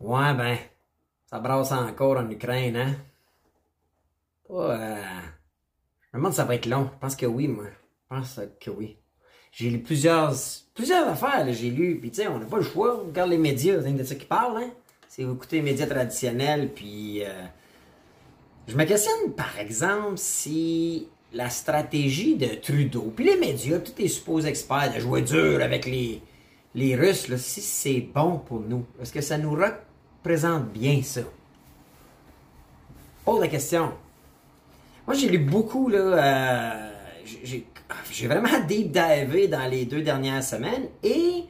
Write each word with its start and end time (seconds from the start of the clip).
Ouais, 0.00 0.34
ben, 0.34 0.56
ça 1.26 1.38
brasse 1.38 1.72
encore 1.72 2.16
en 2.16 2.28
Ukraine, 2.30 2.76
hein? 2.76 2.96
Pas, 4.48 4.76
euh... 4.76 5.02
Je 6.12 6.16
me 6.16 6.20
demande 6.20 6.32
si 6.32 6.38
ça 6.38 6.44
va 6.44 6.54
être 6.54 6.66
long. 6.66 6.90
Je 6.94 6.98
pense 6.98 7.16
que 7.16 7.26
oui, 7.26 7.46
moi. 7.46 7.66
Je 8.10 8.16
pense 8.16 8.40
que 8.58 8.70
oui. 8.70 8.96
J'ai 9.52 9.70
lu 9.70 9.82
plusieurs, 9.82 10.34
plusieurs 10.74 11.06
affaires, 11.06 11.46
j'ai 11.52 11.70
lu. 11.70 11.98
Puis, 12.00 12.10
tu 12.10 12.22
sais, 12.22 12.28
on 12.28 12.38
n'a 12.38 12.46
pas 12.46 12.56
le 12.56 12.62
choix. 12.62 13.00
On 13.00 13.08
regarde 13.08 13.30
les 13.30 13.38
médias, 13.38 13.80
c'est 13.82 13.92
de 13.92 14.02
ça 14.02 14.14
qui 14.14 14.24
parle, 14.24 14.62
hein? 14.62 14.70
C'est 15.06 15.24
vous 15.24 15.34
écoutez 15.34 15.56
les 15.56 15.62
médias 15.62 15.86
traditionnels, 15.86 16.72
puis... 16.74 17.24
Euh... 17.24 17.44
Je 18.66 18.76
me 18.76 18.84
questionne, 18.84 19.32
par 19.36 19.58
exemple, 19.58 20.16
si 20.16 21.08
la 21.32 21.50
stratégie 21.50 22.36
de 22.36 22.54
Trudeau, 22.54 23.12
puis 23.14 23.24
les 23.24 23.36
médias, 23.36 23.78
tous 23.78 23.94
les 23.98 24.08
supposés 24.08 24.48
experts 24.48 24.94
de 24.94 25.00
jouer 25.00 25.22
dur 25.22 25.60
avec 25.62 25.86
les, 25.86 26.22
les 26.74 26.94
Russes, 26.96 27.28
là, 27.28 27.36
si 27.36 27.60
c'est 27.60 28.00
bon 28.00 28.38
pour 28.38 28.60
nous. 28.60 28.86
Est-ce 29.00 29.12
que 29.12 29.20
ça 29.20 29.38
nous 29.38 29.54
représente 30.22 30.66
bien 30.68 31.02
ça? 31.02 31.22
Pose 33.24 33.40
la 33.40 33.48
question. 33.48 33.92
Moi, 35.06 35.16
j'ai 35.16 35.28
lu 35.28 35.38
beaucoup, 35.38 35.88
là. 35.88 35.98
Euh, 35.98 36.90
j'ai 38.10 38.26
vraiment 38.26 38.60
deep 38.66 38.92
dans 38.92 39.70
les 39.70 39.84
deux 39.84 40.02
dernières 40.02 40.42
semaines 40.42 40.88
et 41.02 41.44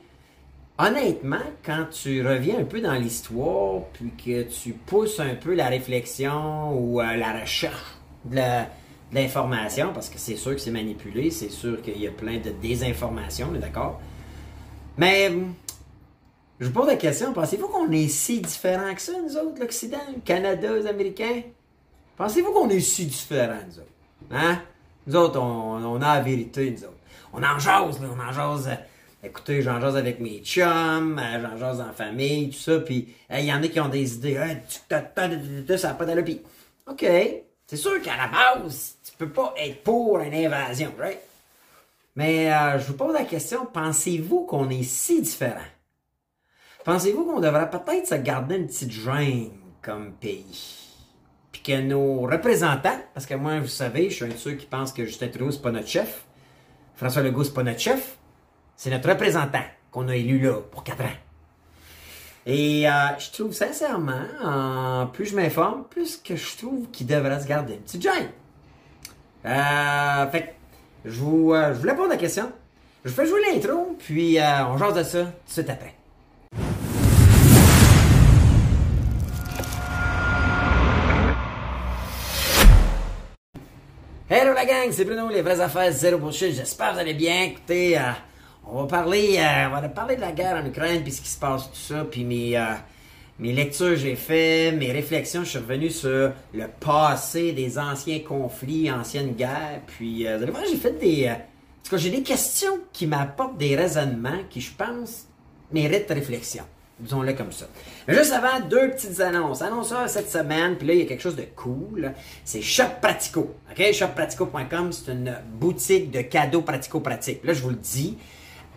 honnêtement, 0.78 1.36
quand 1.64 1.86
tu 1.90 2.26
reviens 2.26 2.59
un 2.59 2.64
peu 2.64 2.80
dans 2.80 2.95
l'histoire, 2.95 3.82
puis 3.92 4.12
que 4.16 4.42
tu 4.42 4.73
pousses 4.73 5.20
un 5.20 5.34
peu 5.34 5.54
la 5.54 5.68
réflexion 5.68 6.73
ou 6.73 7.00
euh, 7.00 7.16
la 7.16 7.40
recherche 7.40 7.96
de 8.24 8.64
l'information, 9.12 9.92
parce 9.92 10.09
que 10.09 10.18
c'est 10.18 10.37
sûr 10.37 10.52
que 10.52 10.60
c'est 10.60 10.70
manipulé, 10.70 11.30
c'est 11.30 11.50
sûr 11.50 11.82
qu'il 11.82 12.00
y 12.00 12.06
a 12.06 12.10
plein 12.10 12.38
de 12.38 12.50
désinformations, 12.62 13.48
d'accord? 13.52 14.00
Mais 14.96 15.32
je 16.60 16.66
vous 16.66 16.73
pose 16.73 16.88
la 16.88 16.96
question, 16.96 17.32
pensez-vous 17.32 17.69
qu'on 17.69 17.91
est 17.91 18.09
si 18.09 18.41
différents 18.41 18.95
que 18.95 19.01
ça, 19.01 19.12
nous 19.18 19.34
autres, 19.38 19.59
l'Occident, 19.59 19.96
le 20.14 20.20
Canada, 20.20 20.74
les 20.74 20.87
Américains? 20.87 21.43
Pensez-vous 22.18 22.52
qu'on 22.52 22.68
est 22.68 22.80
si 22.80 23.07
différents, 23.07 23.62
nous 23.66 23.79
autres? 23.79 23.88
Hein? 24.30 24.60
Nous 25.07 25.16
autres, 25.16 25.40
on, 25.40 25.96
a 26.02 26.16
la 26.16 26.21
vérité, 26.21 26.71
nous 26.71 26.84
autres. 26.84 26.99
On 27.32 27.43
en 27.43 27.59
jase, 27.59 28.02
là, 28.02 28.09
on 28.15 28.21
en 28.21 28.32
jase. 28.32 28.68
Euh, 28.68 29.26
écoutez, 29.26 29.62
j'en 29.62 29.80
jase 29.80 29.96
avec 29.96 30.21
mes 30.21 30.40
chums, 30.40 31.18
euh, 31.18 31.40
j'en 31.40 31.57
jase 31.57 31.80
en 31.80 31.95
famille, 31.95 32.51
tout 32.51 32.59
ça, 32.59 32.79
puis 32.80 33.09
il 33.30 33.45
y 33.46 33.52
en 33.52 33.62
a 33.62 33.68
qui 33.68 33.80
ont 33.80 33.88
des 33.88 34.16
idées, 34.16 34.38
ça 35.79 35.88
n'a 35.88 35.95
pas 35.95 36.04
d'allure, 36.04 36.24
puis 36.24 36.43
OK, 36.87 37.06
c'est 37.66 37.77
sûr 37.77 38.02
qu'à 38.02 38.18
la 38.18 38.27
base, 38.29 38.96
tu 39.02 39.12
peux 39.16 39.30
pas 39.30 39.54
être 39.56 39.82
pour 39.82 40.18
une 40.18 40.34
invasion, 40.34 40.93
right? 40.99 41.21
Mais 42.16 42.52
euh, 42.52 42.79
je 42.79 42.88
vous 42.88 42.99
pose 42.99 43.15
la 43.15 43.24
question, 43.24 43.65
pensez-vous 43.65 44.45
qu'on 44.45 44.68
est 44.68 44.82
si 44.82 45.23
différents? 45.23 45.60
Pensez-vous 46.84 47.24
qu'on 47.24 47.40
devrait 47.40 47.70
peut-être 47.70 48.06
se 48.06 48.14
garder 48.14 48.56
une 48.56 48.66
petite 48.66 48.90
gêne 48.90 49.50
comme 49.82 50.12
pays? 50.12 50.88
Puis 51.52 51.62
que 51.62 51.80
nos 51.80 52.22
représentants, 52.22 52.98
parce 53.12 53.26
que 53.26 53.34
moi, 53.34 53.60
vous 53.60 53.66
savez, 53.66 54.09
je 54.09 54.14
suis 54.14 54.24
un 54.24 54.28
de 54.28 54.37
ceux 54.37 54.52
qui 54.52 54.66
pensent 54.66 54.92
que 54.92 55.04
Justin 55.04 55.28
Trudeau, 55.28 55.50
c'est 55.50 55.62
pas 55.62 55.72
notre 55.72 55.88
chef. 55.88 56.24
François 56.96 57.22
Legault, 57.22 57.45
c'est 57.45 57.54
pas 57.54 57.62
notre 57.62 57.80
chef. 57.80 58.16
C'est 58.76 58.90
notre 58.90 59.09
représentant 59.09 59.64
qu'on 59.90 60.09
a 60.09 60.16
élu 60.16 60.38
là 60.38 60.54
pour 60.70 60.84
quatre 60.84 61.02
ans. 61.02 61.18
Et 62.46 62.88
euh, 62.88 63.18
je 63.18 63.30
trouve 63.30 63.52
sincèrement, 63.52 65.06
plus 65.12 65.26
je 65.26 65.37
m'informe, 65.37 65.84
plus 65.91 66.16
que 66.16 66.37
je 66.37 66.56
trouve 66.56 66.91
qu'il 66.91 67.06
devrait 67.06 67.41
se 67.41 67.47
garder 67.47 67.75
une 67.75 67.81
petite 67.81 68.03
gêne. 68.03 68.31
Euh, 69.44 70.31
fait 70.31 70.54
je 71.04 71.20
vous, 71.20 71.53
euh, 71.54 71.75
je 71.75 71.81
vous 71.81 71.88
réponds 71.88 72.04
à 72.04 72.09
la 72.09 72.16
question. 72.16 72.50
Je 73.04 73.10
fais 73.10 73.26
jouer 73.26 73.41
l'intro, 73.50 73.97
puis 73.98 74.38
euh, 74.38 74.66
on 74.66 74.76
jase 74.76 74.94
de 74.94 75.03
ça 75.03 75.25
tout 75.25 75.31
de 75.47 75.53
suite 75.53 75.70
après. 75.70 75.94
C'est 84.91 85.05
Bruno, 85.05 85.28
les 85.28 85.43
vraies 85.43 85.60
affaires, 85.60 85.93
zéro 85.93 86.19
bullshit. 86.19 86.55
J'espère 86.55 86.88
que 86.88 86.94
vous 86.94 87.00
allez 87.00 87.15
bien. 87.15 87.44
Écoutez, 87.44 87.99
euh, 87.99 88.12
on 88.66 88.82
va 88.82 88.87
parler, 88.87 89.37
euh, 89.38 89.69
on 89.69 89.81
va 89.81 89.88
parler 89.88 90.16
de 90.16 90.22
la 90.22 90.32
guerre 90.32 90.56
en 90.56 90.66
Ukraine, 90.66 91.03
puis 91.03 91.12
ce 91.12 91.21
qui 91.21 91.28
se 91.28 91.38
passe, 91.38 91.71
tout 91.71 91.77
ça, 91.77 92.06
puis 92.10 92.25
mes, 92.25 92.56
euh, 92.56 92.65
mes 93.38 93.53
lectures 93.53 93.97
j'ai 93.97 94.16
fait, 94.16 94.72
mes 94.72 94.91
réflexions, 94.91 95.44
je 95.44 95.50
suis 95.50 95.59
revenu 95.59 95.91
sur 95.91 96.32
le 96.55 96.66
passé 96.81 97.53
des 97.53 97.78
anciens 97.78 98.21
conflits, 98.21 98.91
anciennes 98.91 99.34
guerres, 99.34 99.82
puis 99.87 100.25
vous 100.25 100.43
allez 100.43 100.50
voir, 100.50 100.65
j'ai 100.69 100.77
fait 100.77 100.99
des... 100.99 101.28
en 101.28 101.37
tout 101.84 101.91
cas, 101.91 101.97
j'ai 101.99 102.10
des 102.10 102.22
questions 102.22 102.78
qui 102.93 103.06
m'apportent 103.06 103.59
des 103.59 103.76
raisonnements 103.76 104.44
qui, 104.49 104.62
je 104.62 104.72
pense, 104.72 105.26
méritent 105.72 106.10
réflexion 106.10 106.65
disons-le 107.00 107.33
comme 107.33 107.53
ça. 107.53 107.66
Juste 108.09 108.33
avant, 108.33 108.61
deux 108.69 108.91
petites 108.91 109.21
annonces. 109.21 109.62
Annonceur 109.62 110.09
cette 110.09 110.31
semaine, 110.31 110.77
puis 110.77 110.87
là, 110.87 110.94
il 110.94 111.00
y 111.00 111.03
a 111.03 111.06
quelque 111.06 111.22
chose 111.22 111.37
de 111.37 111.47
cool. 111.56 112.12
C'est 112.44 112.62
Shop 112.62 113.00
Pratico. 113.00 113.55
OK? 113.71 113.93
ShopPratico.com, 113.93 114.93
c'est 114.93 115.12
une 115.12 115.37
boutique 115.53 116.11
de 116.11 116.22
cadeaux 116.22 116.62
pratico-pratiques. 116.62 117.44
Là, 117.44 117.53
je 117.53 117.62
vous 117.62 117.71
le 117.71 117.77
dis, 117.77 118.19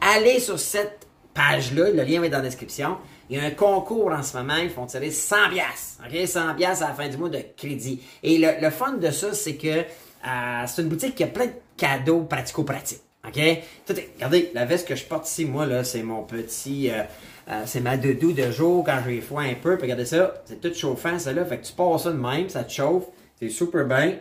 allez 0.02 0.40
sur 0.40 0.60
cette 0.60 1.08
page-là, 1.34 1.90
le 1.90 2.04
lien 2.04 2.22
est 2.24 2.30
dans 2.30 2.38
la 2.38 2.44
description. 2.44 2.98
Il 3.30 3.38
y 3.38 3.40
a 3.40 3.44
un 3.44 3.52
concours 3.52 4.12
en 4.12 4.22
ce 4.22 4.38
moment, 4.38 4.58
ils 4.58 4.70
font 4.70 4.86
tirer 4.86 5.12
100 5.12 5.50
pièces. 5.52 5.98
OK? 6.06 6.28
100 6.28 6.56
pièces 6.56 6.82
à 6.82 6.90
la 6.90 6.94
fin 6.94 7.08
du 7.08 7.18
mois 7.18 7.30
de 7.30 7.40
crédit. 7.58 8.02
Et 8.22 8.38
le, 8.38 8.70
fun 8.70 8.94
de 8.94 9.12
ça, 9.12 9.34
c'est 9.34 9.56
que 9.56 9.68
euh, 9.68 10.64
c'est 10.68 10.82
une 10.82 10.90
boutique 10.90 11.16
qui 11.16 11.24
a 11.24 11.28
plein 11.28 11.48
de 11.48 11.54
cadeaux 11.78 12.22
pratico-pratiques. 12.22 13.02
OK? 13.26 13.40
regardez, 13.88 14.52
la 14.54 14.66
veste 14.66 14.88
que 14.88 14.96
je 14.96 15.06
porte 15.06 15.30
ici, 15.30 15.46
moi, 15.46 15.66
là, 15.66 15.84
c'est 15.84 16.04
mon 16.04 16.24
petit... 16.24 16.92
Euh, 16.92 17.04
euh, 17.50 17.64
c'est 17.66 17.82
ma 17.82 17.98
doudou 17.98 18.32
de 18.34 18.52
jour 18.52 18.84
quand 18.86 19.00
j'ai 19.06 19.22
froid 19.22 19.42
un 19.42 19.56
peu. 19.56 19.76
Puis 19.76 19.84
regardez 19.84 20.06
ça, 20.06 20.34
c'est 20.46 20.62
tout 20.62 20.74
chauffant, 20.74 21.20
ça 21.20 21.34
là. 21.34 21.46
Fait 21.46 21.58
que 21.58 21.66
tu 21.66 21.74
passes 21.74 22.04
ça 22.04 22.12
de 22.12 22.18
même, 22.18 22.50
ça 22.50 22.64
te 22.64 22.72
chauffe. 22.72 23.06
C'est 23.40 23.50
super 23.50 23.86
bien. 23.86 24.20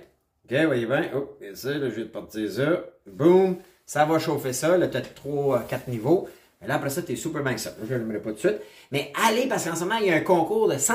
OK, 0.51 0.57
voyez 0.67 0.87
bien. 0.87 1.09
Oh, 1.15 1.37
et 1.41 1.55
ça, 1.55 1.71
là, 1.71 1.89
je 1.89 1.95
vais 1.95 2.05
te 2.05 2.13
partir 2.13 2.51
ça. 2.51 2.85
Boum. 3.07 3.57
Ça 3.87 4.05
va 4.05 4.19
chauffer 4.19 4.53
ça. 4.53 4.77
Là, 4.77 4.89
tu 4.89 4.97
as 4.97 5.01
3, 5.03 5.65
4 5.69 5.89
niveaux. 5.89 6.29
Et 6.63 6.67
là, 6.67 6.77
après 6.77 6.91
ça, 6.91 7.03
tu 7.03 7.13
es 7.13 7.17
super 7.17 7.43
bien 7.43 7.55
que 7.55 7.61
ça. 7.61 7.73
Je 7.89 7.95
ne 7.95 7.99
le 7.99 8.05
mettrai 8.05 8.23
pas 8.23 8.31
tout 8.31 8.37
de 8.37 8.41
suite. 8.41 8.61
Mais 8.91 9.13
allez, 9.27 9.47
parce 9.47 9.65
qu'en 9.65 9.75
ce 9.75 9.85
moment, 9.85 9.97
il 10.01 10.07
y 10.07 10.11
a 10.11 10.15
un 10.15 10.21
concours 10.21 10.69
de 10.69 10.79
100 10.79 10.95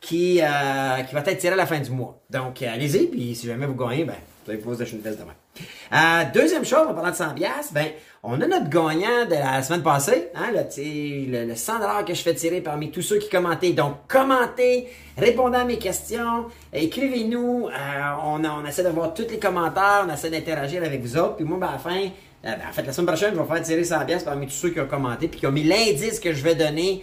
qui, 0.00 0.40
euh, 0.42 1.02
qui 1.02 1.14
va 1.14 1.20
être 1.20 1.38
tiré 1.38 1.54
à 1.54 1.56
la 1.56 1.66
fin 1.66 1.80
du 1.80 1.90
mois. 1.90 2.20
Donc, 2.30 2.62
euh, 2.62 2.72
allez-y. 2.72 3.06
Puis 3.06 3.34
si 3.34 3.46
jamais 3.46 3.66
vous 3.66 3.74
gagnez, 3.74 4.04
ben, 4.04 4.16
vous 4.46 4.52
allez 4.52 4.60
pouvoir 4.60 4.80
une 4.80 5.00
veste 5.00 5.18
demain. 5.18 5.34
Euh, 5.92 6.24
deuxième 6.32 6.64
chose, 6.64 6.86
en 6.88 6.94
parlant 6.94 7.10
de 7.10 7.16
100 7.16 7.34
ben, 7.72 7.86
on 8.22 8.40
a 8.40 8.46
notre 8.46 8.68
gagnant 8.68 9.24
de 9.28 9.34
la 9.34 9.62
semaine 9.62 9.82
passée, 9.82 10.28
hein, 10.36 10.52
le, 10.52 11.46
le, 11.46 11.54
100 11.54 12.04
que 12.06 12.14
je 12.14 12.22
fais 12.22 12.34
tirer 12.34 12.60
parmi 12.60 12.92
tous 12.92 13.02
ceux 13.02 13.18
qui 13.18 13.28
commentaient. 13.28 13.72
Donc, 13.72 13.94
commentez, 14.06 14.88
répondez 15.18 15.58
à 15.58 15.64
mes 15.64 15.78
questions, 15.78 16.46
écrivez-nous. 16.72 17.68
Euh, 17.68 17.72
on, 18.24 18.64
essaie 18.66 18.84
de 18.84 18.88
voir 18.88 19.14
tous 19.14 19.26
les 19.28 19.38
commentaires, 19.38 20.06
on 20.08 20.12
essaie 20.12 20.30
d'interagir 20.30 20.82
avec 20.84 21.02
vous 21.02 21.16
autres. 21.16 21.36
Puis 21.36 21.44
moi, 21.44 21.58
ben, 21.58 21.66
à 21.68 21.72
la 21.72 21.78
fin, 21.78 21.96
euh, 21.96 22.08
ben, 22.42 22.58
en 22.68 22.72
fait, 22.72 22.82
la 22.82 22.92
semaine 22.92 23.06
prochaine, 23.08 23.34
je 23.34 23.40
vais 23.40 23.46
faire 23.46 23.62
tirer 23.62 23.84
100 23.84 24.06
pièces 24.06 24.24
parmi 24.24 24.46
tous 24.46 24.54
ceux 24.54 24.70
qui 24.70 24.80
ont 24.80 24.86
commenté 24.86 25.26
puis 25.26 25.40
qui 25.40 25.46
ont 25.48 25.52
mis 25.52 25.64
l'indice 25.64 26.20
que 26.20 26.32
je 26.32 26.42
vais 26.44 26.54
donner 26.54 27.02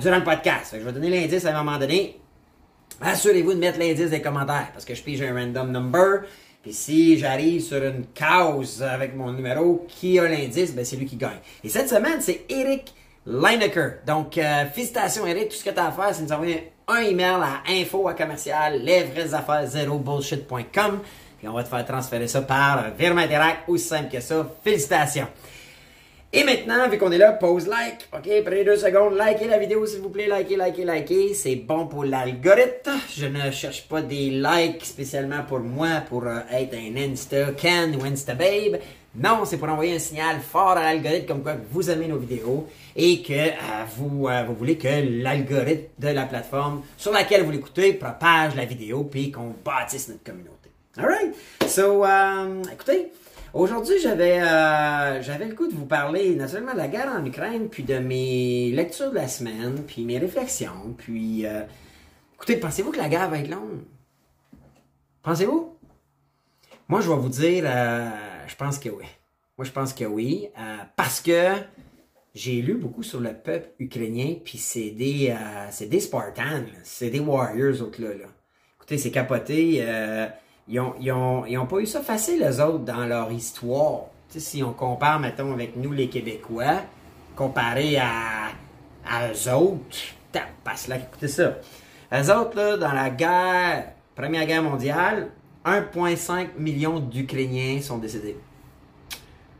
durant 0.00 0.16
le 0.16 0.24
podcast. 0.24 0.74
je 0.78 0.84
vais 0.84 0.92
donner 0.92 1.10
l'indice 1.10 1.44
à 1.46 1.56
un 1.56 1.62
moment 1.62 1.78
donné. 1.78 2.18
Assurez-vous 3.00 3.54
de 3.54 3.58
mettre 3.58 3.78
l'indice 3.78 4.10
des 4.10 4.22
commentaires 4.22 4.68
parce 4.72 4.84
que 4.84 4.94
je 4.94 5.02
pige 5.02 5.22
un 5.22 5.34
random 5.34 5.70
number. 5.70 6.22
Puis 6.66 6.74
si 6.74 7.16
j'arrive 7.16 7.62
sur 7.62 7.80
une 7.80 8.06
cause 8.06 8.82
avec 8.82 9.14
mon 9.14 9.32
numéro 9.32 9.86
qui 9.86 10.18
a 10.18 10.26
l'indice, 10.26 10.74
ben 10.74 10.84
c'est 10.84 10.96
lui 10.96 11.06
qui 11.06 11.14
gagne. 11.14 11.38
Et 11.62 11.68
cette 11.68 11.88
semaine, 11.88 12.20
c'est 12.20 12.40
Eric 12.48 12.92
Lineker. 13.24 13.98
Donc, 14.04 14.36
euh, 14.36 14.64
félicitations 14.74 15.24
Eric, 15.28 15.50
tout 15.50 15.54
ce 15.54 15.62
que 15.62 15.70
tu 15.70 15.78
as 15.78 15.86
à 15.86 15.92
faire, 15.92 16.12
c'est 16.12 16.24
nous 16.24 16.32
envoyer 16.32 16.72
un 16.88 17.02
email 17.02 17.38
à 17.40 17.62
info 17.70 18.08
à 18.08 18.14
commercial 18.14 18.82
bullshit.com 18.82 20.98
puis 21.38 21.46
on 21.46 21.52
va 21.52 21.62
te 21.62 21.68
faire 21.68 21.86
transférer 21.86 22.26
ça 22.26 22.42
par 22.42 22.90
Virement 22.98 23.20
Interact, 23.20 23.68
aussi 23.68 23.86
simple 23.86 24.10
que 24.10 24.20
ça. 24.20 24.44
Félicitations. 24.64 25.28
Et 26.32 26.42
maintenant, 26.42 26.88
vu 26.88 26.98
qu'on 26.98 27.12
est 27.12 27.18
là, 27.18 27.32
pause 27.32 27.68
like. 27.68 28.08
OK, 28.12 28.28
prenez 28.44 28.64
deux 28.64 28.76
secondes, 28.76 29.16
likez 29.16 29.46
la 29.46 29.58
vidéo 29.58 29.86
s'il 29.86 30.00
vous 30.00 30.10
plaît, 30.10 30.26
likez, 30.28 30.56
likez, 30.56 30.84
likez. 30.84 31.34
C'est 31.34 31.54
bon 31.54 31.86
pour 31.86 32.04
l'algorithme. 32.04 32.98
Je 33.16 33.26
ne 33.26 33.50
cherche 33.52 33.86
pas 33.88 34.02
des 34.02 34.30
likes 34.30 34.84
spécialement 34.84 35.44
pour 35.48 35.60
moi, 35.60 36.02
pour 36.08 36.26
euh, 36.26 36.40
être 36.52 36.74
un 36.74 36.96
Insta 36.96 37.52
Can 37.52 37.92
ou 37.98 38.04
Insta 38.04 38.34
Babe. 38.34 38.80
Non, 39.14 39.44
c'est 39.44 39.56
pour 39.56 39.68
envoyer 39.68 39.94
un 39.94 39.98
signal 40.00 40.40
fort 40.40 40.70
à 40.70 40.82
l'algorithme 40.82 41.26
comme 41.26 41.42
quoi 41.42 41.54
vous 41.70 41.88
aimez 41.88 42.08
nos 42.08 42.18
vidéos 42.18 42.66
et 42.96 43.22
que 43.22 43.32
euh, 43.32 43.84
vous, 43.96 44.26
euh, 44.28 44.44
vous 44.46 44.54
voulez 44.54 44.76
que 44.76 45.22
l'algorithme 45.22 45.88
de 45.98 46.08
la 46.08 46.26
plateforme 46.26 46.82
sur 46.98 47.12
laquelle 47.12 47.44
vous 47.44 47.52
l'écoutez 47.52 47.92
propage 47.94 48.56
la 48.56 48.64
vidéo 48.64 49.04
puis 49.04 49.30
qu'on 49.30 49.54
bâtisse 49.64 50.08
notre 50.08 50.24
communauté. 50.24 50.70
Alright? 50.98 51.34
So, 51.68 52.04
écoutez, 52.72 53.12
Aujourd'hui, 53.56 53.98
j'avais 54.02 54.38
euh, 54.42 55.22
j'avais 55.22 55.46
le 55.46 55.54
coup 55.54 55.66
de 55.66 55.72
vous 55.72 55.86
parler 55.86 56.34
naturellement 56.34 56.74
de 56.74 56.76
la 56.76 56.88
guerre 56.88 57.08
en 57.08 57.24
Ukraine, 57.24 57.70
puis 57.70 57.84
de 57.84 57.96
mes 57.96 58.70
lectures 58.70 59.08
de 59.08 59.14
la 59.14 59.28
semaine, 59.28 59.82
puis 59.86 60.04
mes 60.04 60.18
réflexions, 60.18 60.94
puis 60.98 61.46
euh, 61.46 61.62
écoutez, 62.34 62.58
pensez-vous 62.58 62.92
que 62.92 62.98
la 62.98 63.08
guerre 63.08 63.30
va 63.30 63.38
être 63.38 63.48
longue? 63.48 63.80
Pensez-vous? 65.22 65.74
Moi, 66.88 67.00
je 67.00 67.08
vais 67.08 67.16
vous 67.16 67.30
dire, 67.30 67.64
euh, 67.66 68.10
je 68.46 68.54
pense 68.56 68.78
que 68.78 68.90
oui. 68.90 69.06
Moi, 69.56 69.64
je 69.64 69.72
pense 69.72 69.94
que 69.94 70.04
oui, 70.04 70.50
parce 70.94 71.22
que 71.22 71.52
j'ai 72.34 72.60
lu 72.60 72.74
beaucoup 72.74 73.02
sur 73.02 73.20
le 73.20 73.32
peuple 73.32 73.70
ukrainien, 73.78 74.34
puis 74.44 74.58
c'est 74.58 74.90
des, 74.90 75.30
euh, 75.30 75.68
c'est 75.70 75.86
des 75.86 76.00
Spartans, 76.00 76.66
c'est 76.82 77.08
des 77.08 77.20
Warriors, 77.20 77.80
autres 77.80 78.02
là. 78.02 78.08
là. 78.08 78.26
Écoutez, 78.76 78.98
c'est 78.98 79.10
capoté. 79.10 79.82
Ils, 80.68 80.80
ont, 80.80 81.66
pas 81.68 81.78
eu 81.78 81.86
ça 81.86 82.00
facile, 82.00 82.40
les 82.40 82.60
autres, 82.60 82.80
dans 82.80 83.06
leur 83.06 83.30
histoire. 83.30 84.06
Si 84.28 84.62
on 84.62 84.72
compare, 84.72 85.20
mettons, 85.20 85.52
avec 85.52 85.76
nous, 85.76 85.92
les 85.92 86.08
Québécois, 86.08 86.82
comparé 87.36 87.96
à, 87.98 88.48
à 89.08 89.28
eux 89.28 89.52
autres, 89.52 89.96
passe 90.64 90.88
là, 90.88 90.96
écoutez 90.96 91.28
ça. 91.28 91.54
Eux 92.12 92.30
autres, 92.32 92.56
là, 92.56 92.76
dans 92.76 92.92
la 92.92 93.10
guerre, 93.10 93.92
Première 94.14 94.46
Guerre 94.46 94.62
mondiale, 94.62 95.28
1,5 95.64 96.58
million 96.58 97.00
d'Ukrainiens 97.00 97.80
sont 97.82 97.98
décédés. 97.98 98.36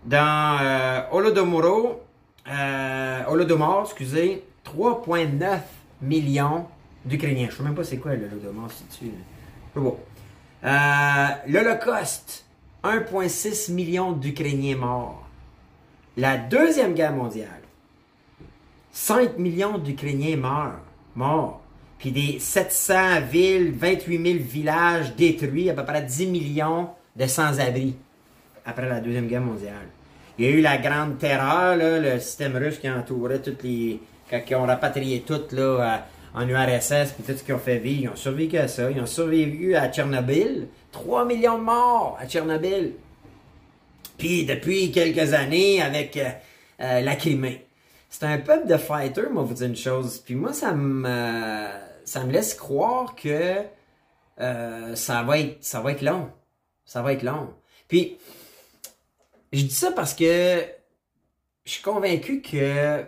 Dans 0.05 0.59
euh, 0.62 1.00
Holodomoro, 1.12 2.00
euh, 2.49 3.23
Holodomor, 3.29 3.82
excusez, 3.85 4.44
3,9 4.64 5.59
millions 6.00 6.67
d'Ukrainiens. 7.05 7.47
Je 7.47 7.52
ne 7.52 7.56
sais 7.56 7.62
même 7.62 7.75
pas 7.75 7.85
c'est 7.85 7.99
quoi 7.99 8.14
l'Holodomor, 8.14 8.70
c'est 8.70 8.99
tu 8.99 9.12
bon. 9.75 9.99
Euh, 10.64 11.26
L'Holocauste, 11.47 12.44
1,6 12.82 13.73
million 13.73 14.12
d'Ukrainiens 14.12 14.76
morts. 14.76 15.23
La 16.17 16.38
Deuxième 16.38 16.94
Guerre 16.94 17.12
mondiale, 17.12 17.62
5 18.93 19.38
millions 19.38 19.79
d'Ukrainiens 19.79 20.37
morts. 20.37 20.81
morts. 21.14 21.61
Puis 21.99 22.11
des 22.11 22.38
700 22.38 23.23
villes, 23.31 23.73
28 23.75 24.32
000 24.32 24.38
villages 24.41 25.14
détruits, 25.17 25.70
à 25.70 25.75
peu 25.75 25.85
près 25.85 26.03
10 26.03 26.26
millions 26.26 26.88
de 27.14 27.26
sans-abri 27.26 27.97
après 28.64 28.88
la 28.88 29.00
Deuxième 29.00 29.26
Guerre 29.26 29.43
mondiale. 29.43 29.88
Il 30.38 30.44
y 30.44 30.49
a 30.49 30.50
eu 30.50 30.61
la 30.61 30.76
grande 30.76 31.19
terreur, 31.19 31.76
le 31.76 32.19
système 32.19 32.56
russe 32.56 32.79
qui 32.79 32.91
entourait 32.91 33.41
toutes 33.41 33.62
les. 33.62 34.00
Ils 34.32 34.55
ont 34.56 34.67
rapatrié 34.67 35.20
tout 35.20 35.41
là, 35.52 36.06
en 36.37 36.47
URSS, 36.47 37.12
puis 37.12 37.25
tout 37.27 37.37
ce 37.37 37.43
qu'ils 37.43 37.55
ont 37.55 37.59
fait 37.59 37.79
vivre, 37.79 38.03
ils 38.03 38.09
ont 38.11 38.17
survécu 38.17 38.59
à 38.59 38.69
ça. 38.69 38.91
Ils 38.91 39.00
ont 39.00 39.06
survécu 39.06 39.75
à 39.75 39.91
Tchernobyl. 39.91 40.69
3 40.93 41.25
millions 41.25 41.59
de 41.59 41.65
morts 41.65 42.19
à 42.21 42.27
Tchernobyl. 42.27 42.93
Puis 44.19 44.44
depuis 44.44 44.93
quelques 44.93 45.33
années, 45.33 45.81
avec 45.81 46.17
euh, 46.19 46.29
euh, 46.81 47.00
la 47.00 47.17
Crimée. 47.17 47.67
C'est 48.11 48.25
un 48.25 48.38
peuple 48.38 48.69
de 48.69 48.77
fighters, 48.77 49.31
moi, 49.31 49.43
vous 49.44 49.55
dire 49.55 49.67
une 49.67 49.77
chose. 49.77 50.19
Puis 50.19 50.35
moi, 50.35 50.53
ça 50.53 50.73
me, 50.73 51.69
ça 52.05 52.25
me 52.25 52.33
laisse 52.33 52.55
croire 52.55 53.15
que 53.15 53.62
euh, 54.41 54.94
ça, 54.94 55.23
va 55.23 55.38
être, 55.38 55.65
ça 55.65 55.81
va 55.81 55.93
être 55.93 56.03
long. 56.03 56.31
Ça 56.85 57.00
va 57.00 57.15
être 57.15 57.23
long. 57.23 57.49
Puis, 57.88 58.19
je 59.53 59.62
dis 59.62 59.75
ça 59.75 59.91
parce 59.91 60.12
que 60.12 60.62
je 61.65 61.71
suis 61.71 61.83
convaincu 61.83 62.43
que 62.43 63.05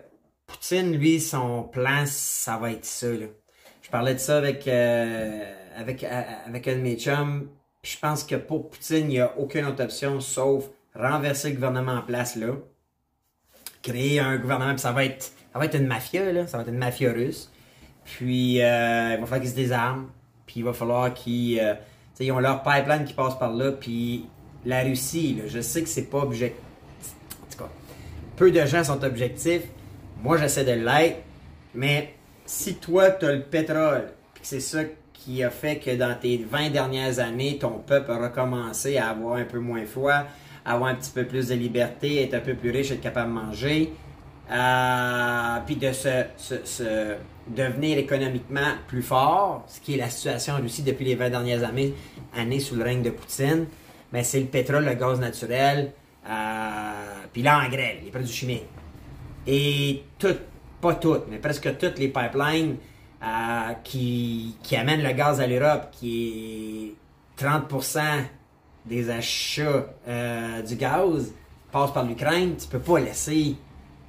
Poutine, 0.48 0.96
lui, 0.96 1.20
son 1.20 1.62
plan, 1.62 2.04
ça 2.06 2.56
va 2.56 2.72
être 2.72 2.86
ça. 2.86 3.06
Je 3.82 3.90
parlais 3.90 4.14
de 4.14 4.18
ça 4.18 4.38
avec, 4.38 4.66
euh, 4.66 5.44
avec, 5.76 6.02
euh, 6.02 6.22
avec 6.46 6.66
un 6.66 6.76
de 6.76 6.80
mes 6.80 6.96
chums. 6.96 7.48
je 7.82 7.96
pense 7.98 8.24
que 8.24 8.34
pour 8.34 8.70
Poutine, 8.70 9.04
il 9.04 9.08
n'y 9.08 9.20
a 9.20 9.38
aucune 9.38 9.66
autre 9.66 9.84
option 9.84 10.20
sauf 10.20 10.64
renverser 10.94 11.50
le 11.50 11.54
gouvernement 11.54 11.92
en 11.92 12.02
place 12.02 12.34
là. 12.34 12.54
Créer 13.82 14.20
un 14.20 14.38
gouvernement, 14.38 14.72
puis 14.72 14.80
ça 14.80 14.90
va 14.92 15.04
être. 15.04 15.32
Ça 15.52 15.58
va 15.58 15.66
être 15.66 15.76
une 15.76 15.86
mafia, 15.86 16.32
là. 16.32 16.46
Ça 16.46 16.56
va 16.56 16.62
être 16.62 16.70
une 16.70 16.78
mafia 16.78 17.12
russe. 17.12 17.50
Puis 18.04 18.60
euh, 18.62 19.14
il 19.14 19.20
va 19.20 19.26
falloir 19.26 19.40
qu'ils 19.40 19.50
se 19.50 19.54
désarment. 19.54 20.08
Puis 20.46 20.60
il 20.60 20.64
va 20.64 20.72
falloir 20.72 21.14
qu'ils. 21.14 21.76
ils 22.20 22.32
ont 22.32 22.38
leur 22.38 22.62
pipeline 22.62 23.04
qui 23.04 23.14
passe 23.14 23.38
par 23.38 23.52
là. 23.52 23.72
Puis 23.72 24.26
la 24.64 24.82
Russie, 24.82 25.42
je 25.46 25.60
sais 25.60 25.82
que 25.82 25.88
c'est 25.88 26.10
pas 26.10 26.18
objectif. 26.18 26.60
En 27.42 27.52
tout 27.52 27.58
cas, 27.58 27.70
peu 28.36 28.50
de 28.50 28.64
gens 28.66 28.82
sont 28.82 29.04
objectifs. 29.04 29.62
Moi, 30.22 30.36
j'essaie 30.38 30.64
de 30.64 30.72
l'être. 30.72 31.22
Mais 31.74 32.14
si 32.44 32.76
toi, 32.76 33.10
tu 33.10 33.26
as 33.26 33.32
le 33.32 33.42
pétrole, 33.42 34.12
puis 34.34 34.42
c'est 34.44 34.60
ça 34.60 34.80
qui 35.12 35.42
a 35.42 35.50
fait 35.50 35.78
que 35.78 35.94
dans 35.96 36.14
tes 36.18 36.38
20 36.38 36.70
dernières 36.70 37.18
années, 37.18 37.58
ton 37.58 37.78
peuple 37.78 38.10
a 38.12 38.18
recommencé 38.18 38.96
à 38.96 39.10
avoir 39.10 39.36
un 39.36 39.44
peu 39.44 39.58
moins 39.58 39.84
froid, 39.84 40.24
à 40.64 40.74
avoir 40.74 40.90
un 40.90 40.94
petit 40.94 41.10
peu 41.10 41.24
plus 41.24 41.48
de 41.48 41.54
liberté, 41.54 42.22
être 42.22 42.34
un 42.34 42.40
peu 42.40 42.54
plus 42.54 42.70
riche, 42.70 42.90
être 42.90 43.00
capable 43.00 43.30
de 43.30 43.34
manger, 43.34 43.92
euh, 44.50 45.56
puis 45.66 45.76
de 45.76 45.92
se, 45.92 47.16
devenir 47.48 47.98
économiquement 47.98 48.74
plus 48.86 49.02
fort, 49.02 49.64
ce 49.66 49.80
qui 49.80 49.94
est 49.94 49.98
la 49.98 50.08
situation 50.08 50.54
en 50.54 50.58
Russie 50.58 50.82
depuis 50.82 51.04
les 51.04 51.14
20 51.14 51.30
dernières 51.30 51.64
années, 51.64 51.94
années 52.36 52.60
sous 52.60 52.76
le 52.76 52.84
règne 52.84 53.02
de 53.02 53.10
Poutine 53.10 53.66
mais 54.12 54.24
c'est 54.24 54.40
le 54.40 54.46
pétrole, 54.46 54.84
le 54.84 54.94
gaz 54.94 55.20
naturel, 55.20 55.92
euh, 56.28 57.24
puis 57.32 57.42
l'engrais, 57.42 58.00
les 58.04 58.10
produits 58.10 58.32
chimiques. 58.32 58.66
Et 59.46 60.04
toutes, 60.18 60.40
pas 60.80 60.94
toutes, 60.94 61.24
mais 61.30 61.38
presque 61.38 61.76
toutes 61.78 61.98
les 61.98 62.08
pipelines 62.08 62.76
euh, 63.22 63.72
qui, 63.82 64.54
amènent 64.76 65.02
le 65.02 65.12
gaz 65.12 65.40
à 65.40 65.46
l'Europe, 65.46 65.88
qui 65.92 66.94
est 67.38 67.42
30% 67.42 68.00
des 68.86 69.10
achats 69.10 69.86
euh, 70.06 70.62
du 70.62 70.76
gaz, 70.76 71.32
passent 71.72 71.92
par 71.92 72.04
l'Ukraine. 72.04 72.56
Tu 72.56 72.68
peux 72.68 72.78
pas 72.78 73.00
laisser 73.00 73.56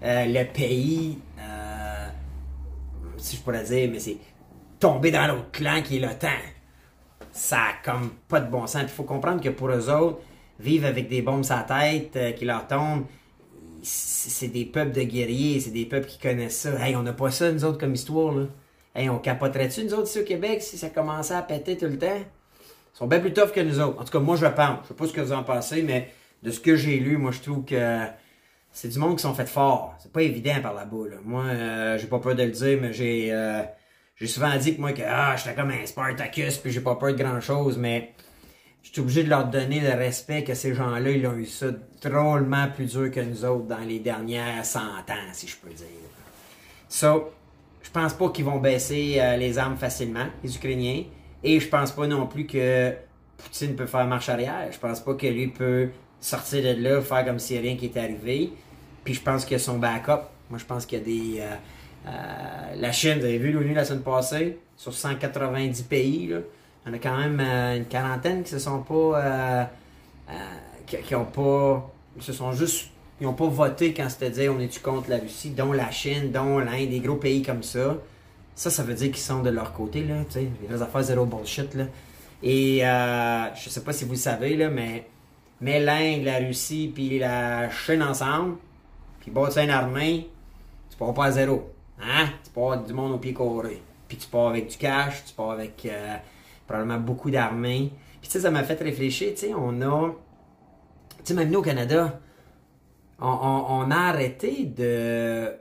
le 0.02 0.44
pays, 0.46 1.20
si 3.18 3.36
je 3.36 3.42
pourrais 3.42 3.64
dire, 3.64 3.90
mais 3.92 4.00
c'est 4.00 4.18
tomber 4.80 5.12
dans 5.12 5.28
l'autre 5.28 5.52
clan 5.52 5.82
qui 5.82 5.98
est 5.98 6.00
l'OTAN 6.00 6.30
ça 7.32 7.58
a 7.58 7.74
comme 7.84 8.10
pas 8.28 8.42
de 8.42 8.50
bon 8.50 8.68
sens. 8.68 8.84
Il 8.84 8.90
faut 8.90 9.04
comprendre 9.04 9.42
que 9.42 9.50
pour 9.50 9.70
eux 9.70 9.90
autres, 9.90 10.20
vivre 10.60 10.88
avec 10.88 11.08
des 11.08 11.22
bombes 11.22 11.44
sur 11.44 11.56
la 11.56 11.64
tête 11.64 12.16
euh, 12.16 12.32
qui 12.34 12.46
leur 12.46 12.68
tombent, 12.68 13.06
c'est 13.84 14.48
des 14.48 14.66
peuples 14.66 14.92
de 14.92 15.04
guerriers, 15.04 15.60
c'est 15.60 15.72
des 15.72 15.86
peuples 15.86 16.08
qui 16.08 16.20
connaissent 16.20 16.60
ça. 16.60 16.86
Hey, 16.86 16.96
on 16.96 17.04
n'a 17.04 17.14
pas 17.14 17.32
ça, 17.32 17.52
nous 17.52 17.64
autres, 17.66 17.78
comme 17.78 17.94
histoire, 17.94 18.34
là. 18.34 18.46
Hey, 18.96 19.10
on 19.10 19.20
capoterait-tu, 19.20 19.84
nous 19.86 19.94
autres, 19.94 20.10
ici 20.10 20.20
au 20.20 20.24
Québec, 20.24 20.62
si 20.62 20.78
ça 20.78 20.90
commençait 20.90 21.36
à 21.36 21.42
péter 21.42 21.78
tout 21.78 21.86
le 21.86 21.98
temps? 21.98 22.18
Ils 22.18 22.98
sont 22.98 23.08
bien 23.08 23.20
plus 23.20 23.34
tough 23.34 23.52
que 23.52 23.62
nous 23.62 23.80
autres. 23.80 24.02
En 24.02 24.04
tout 24.04 24.12
cas, 24.12 24.20
moi, 24.20 24.36
je 24.36 24.46
pense. 24.48 24.80
Je 24.84 24.88
sais 24.90 24.94
pas 24.94 25.08
ce 25.08 25.14
que 25.14 25.22
vous 25.22 25.32
en 25.32 25.44
pensez, 25.44 25.84
mais 25.84 26.10
de 26.44 26.52
ce 26.52 26.60
que 26.60 26.76
j'ai 26.76 26.98
lu, 26.98 27.18
moi, 27.18 27.32
je 27.32 27.40
trouve 27.40 27.64
que 27.66 28.00
c'est 28.72 28.90
du 28.90 29.00
monde 29.00 29.18
qui 29.18 29.24
sont 29.24 29.34
faits 29.34 29.48
forts. 29.50 29.96
C'est 30.00 30.12
pas 30.12 30.24
évident 30.24 30.62
par 30.62 30.74
là-bas, 30.74 31.08
là. 31.10 31.18
Moi, 31.24 31.44
euh, 31.44 31.98
j'ai 31.98 32.08
pas 32.08 32.20
peur 32.20 32.36
de 32.36 32.44
le 32.44 32.52
dire, 32.52 32.80
mais 32.82 32.94
j'ai... 32.94 33.32
Euh, 33.32 33.62
j'ai 34.16 34.28
souvent 34.28 34.54
dit 34.58 34.76
que 34.76 34.82
moi, 34.82 34.92
que 34.92 35.02
ah, 35.06 35.36
j'étais 35.38 35.56
comme 35.56 35.72
un 35.72 35.86
Spartacus, 35.86 36.58
puis 36.58 36.72
j'ai 36.72 36.82
pas 36.82 36.96
peur 36.96 37.14
de 37.14 37.24
grand-chose, 37.24 37.78
mais 37.78 38.14
je 38.84 38.92
suis 38.92 39.02
obligé 39.02 39.24
de 39.24 39.30
leur 39.30 39.48
donner 39.48 39.82
le 39.82 39.94
respect 39.94 40.44
que 40.44 40.54
ces 40.54 40.74
gens-là, 40.74 41.12
ils 41.12 41.26
ont 41.28 41.36
eu 41.36 41.46
ça 41.46 41.68
drôlement 42.02 42.68
plus 42.70 42.86
dur 42.86 43.12
que 43.12 43.20
nous 43.20 43.46
autres 43.46 43.68
dans 43.68 43.80
les 43.80 44.00
dernières 44.00 44.66
100 44.66 44.80
ans, 44.80 45.30
si 45.34 45.48
je 45.48 45.58
peux 45.58 45.70
dire. 45.74 45.86
So, 46.88 47.32
je 47.84 47.92
pense 47.92 48.14
pas 48.14 48.30
qu'ils 48.30 48.46
vont 48.46 48.60
baisser 48.60 49.18
euh, 49.20 49.38
les 49.38 49.58
armes 49.58 49.78
facilement, 49.78 50.26
les 50.44 50.56
Ukrainiens, 50.56 51.04
et 51.44 51.60
je 51.60 51.68
pense 51.68 51.92
pas 51.92 52.08
non 52.08 52.28
plus 52.28 52.46
que 52.46 52.94
Poutine 53.38 53.76
peut 53.76 53.86
faire 53.86 54.06
marche 54.06 54.30
arrière. 54.30 54.70
Je 54.72 54.80
pense 54.80 55.00
pas 55.00 55.14
que 55.14 55.28
lui 55.28 55.48
peut 55.48 55.90
sortir 56.20 56.64
de 56.64 56.82
là, 56.82 57.02
faire 57.02 57.26
comme 57.26 57.40
si 57.40 57.58
rien 57.58 57.78
qui 57.78 57.86
était 57.88 58.02
arrivé. 58.02 58.52
Puis 59.04 59.14
je 59.14 59.22
pense 59.22 59.50
a 59.52 59.60
son 59.60 59.80
backup. 59.80 60.28
Moi, 60.50 60.60
je 60.60 60.66
pense 60.66 60.86
qu'il 60.86 61.00
y 61.00 61.02
a 61.02 61.06
des... 61.06 61.42
Euh, 61.42 61.56
euh, 62.08 62.76
la 62.76 62.92
Chine, 62.92 63.20
vous 63.20 63.26
avez 63.26 63.38
vu 63.38 63.52
l'ONU 63.52 63.74
la 63.74 63.86
semaine 63.86 64.04
passée, 64.04 64.58
sur 64.76 64.94
190 64.94 65.84
pays, 65.84 66.34
il 66.86 66.90
y 66.90 66.92
en 66.92 66.96
a 66.96 67.00
quand 67.00 67.18
même 67.18 67.40
euh, 67.40 67.78
une 67.78 67.86
quarantaine 67.86 68.44
qui 68.44 68.52
se 68.52 68.60
sont 68.60 68.82
pas. 68.82 68.94
Euh, 68.94 69.64
qui, 70.86 71.16
ont 71.16 71.26
pas. 71.26 71.92
Se 72.20 72.34
sont 72.34 72.52
juste. 72.52 72.90
Ils 73.22 73.26
n'ont 73.26 73.34
pas 73.34 73.48
voté 73.48 73.94
quand 73.94 74.10
c'était 74.10 74.30
dit 74.30 74.48
on 74.48 74.60
est-tu 74.60 74.80
contre 74.80 75.10
la 75.10 75.18
Russie, 75.18 75.50
dont 75.50 75.74
la 75.74 75.92
Chine, 75.92 76.32
dont 76.32 76.60
l'Inde, 76.60 76.90
des 76.90 77.00
gros 77.00 77.18
pays 77.18 77.42
comme 77.42 77.64
ça. 77.64 77.98
Ça, 78.56 78.70
ça 78.70 78.84
veut 78.84 78.94
dire 78.94 79.08
qu'ils 79.08 79.18
sont 79.18 79.42
de 79.42 79.50
leur 79.50 79.74
côté, 79.74 80.04
là, 80.04 80.16
tu 80.26 80.34
sais, 80.34 80.48
les 80.70 80.82
affaires 80.82 81.04
zéro 81.04 81.26
bullshit, 81.26 81.74
là. 81.76 81.86
Et 82.42 82.86
euh, 82.86 83.56
je 83.56 83.70
sais 83.70 83.84
pas 83.84 83.94
si 83.94 84.06
vous 84.06 84.12
le 84.12 84.18
savez, 84.18 84.56
là, 84.56 84.70
mais, 84.70 85.08
mais 85.62 85.80
l'Inde, 85.80 86.24
la 86.24 86.38
Russie, 86.40 86.92
puis 86.94 87.20
la 87.20 87.70
Chine 87.70 88.02
ensemble, 88.02 88.56
puis 89.20 89.32
bâtir 89.32 89.64
une 89.64 89.70
armée, 89.70 90.30
tu 90.90 90.98
pars 90.98 91.14
pas 91.14 91.26
à 91.26 91.32
zéro. 91.32 91.70
Hein? 92.02 92.30
Tu 92.44 92.52
pars 92.52 92.82
du 92.82 92.94
monde 92.94 93.14
au 93.14 93.18
pied 93.18 93.34
carré. 93.34 93.82
Puis 94.08 94.18
tu 94.18 94.28
pars 94.28 94.48
avec 94.48 94.68
du 94.68 94.78
cash, 94.78 95.24
tu 95.26 95.34
pars 95.34 95.52
avec 95.52 95.86
euh, 95.86 96.16
probablement 96.70 97.00
beaucoup 97.00 97.32
d'armées. 97.32 97.92
Puis 98.22 98.30
tu 98.30 98.34
sais, 98.34 98.42
ça 98.42 98.52
m'a 98.52 98.64
fait 98.64 98.80
réfléchir, 98.80 99.34
tu 99.34 99.40
sais, 99.40 99.54
on 99.56 99.82
a... 99.82 100.14
Tu 101.18 101.26
sais, 101.26 101.34
même 101.34 101.50
nous 101.50 101.60
au 101.60 101.64
Canada, 101.64 102.20
on, 103.20 103.92
a 103.92 103.96
arrêté 103.96 104.66
de... 104.66 105.52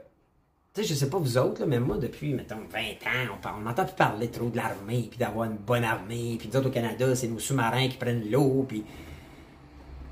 Tu 0.73 0.81
sais, 0.81 0.87
je 0.87 0.93
sais 0.93 1.09
pas 1.09 1.17
vous 1.17 1.37
autres, 1.37 1.61
là, 1.61 1.65
mais 1.67 1.79
moi, 1.79 1.97
depuis, 1.97 2.33
mettons, 2.33 2.61
20 2.71 2.79
ans, 2.79 3.53
on 3.57 3.61
n'entend 3.61 3.85
plus 3.85 3.95
parler 3.95 4.29
trop 4.29 4.49
de 4.49 4.57
l'armée, 4.57 5.07
puis 5.09 5.17
d'avoir 5.17 5.49
une 5.49 5.57
bonne 5.57 5.83
armée. 5.83 6.35
Puis 6.37 6.47
nous 6.47 6.57
autres, 6.57 6.69
au 6.69 6.71
Canada, 6.71 7.15
c'est 7.15 7.27
nos 7.27 7.39
sous-marins 7.39 7.87
qui 7.87 7.97
prennent 7.97 8.29
l'eau, 8.29 8.65
puis... 8.67 8.83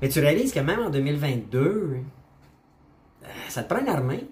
Mais 0.02 0.08
tu 0.08 0.20
réalises 0.20 0.52
que 0.52 0.60
même 0.60 0.80
en 0.80 0.90
2022, 0.90 1.60
euh, 1.60 3.26
ça 3.48 3.62
te 3.62 3.72
prend 3.72 3.80
une 3.80 3.88
armée. 3.88 4.28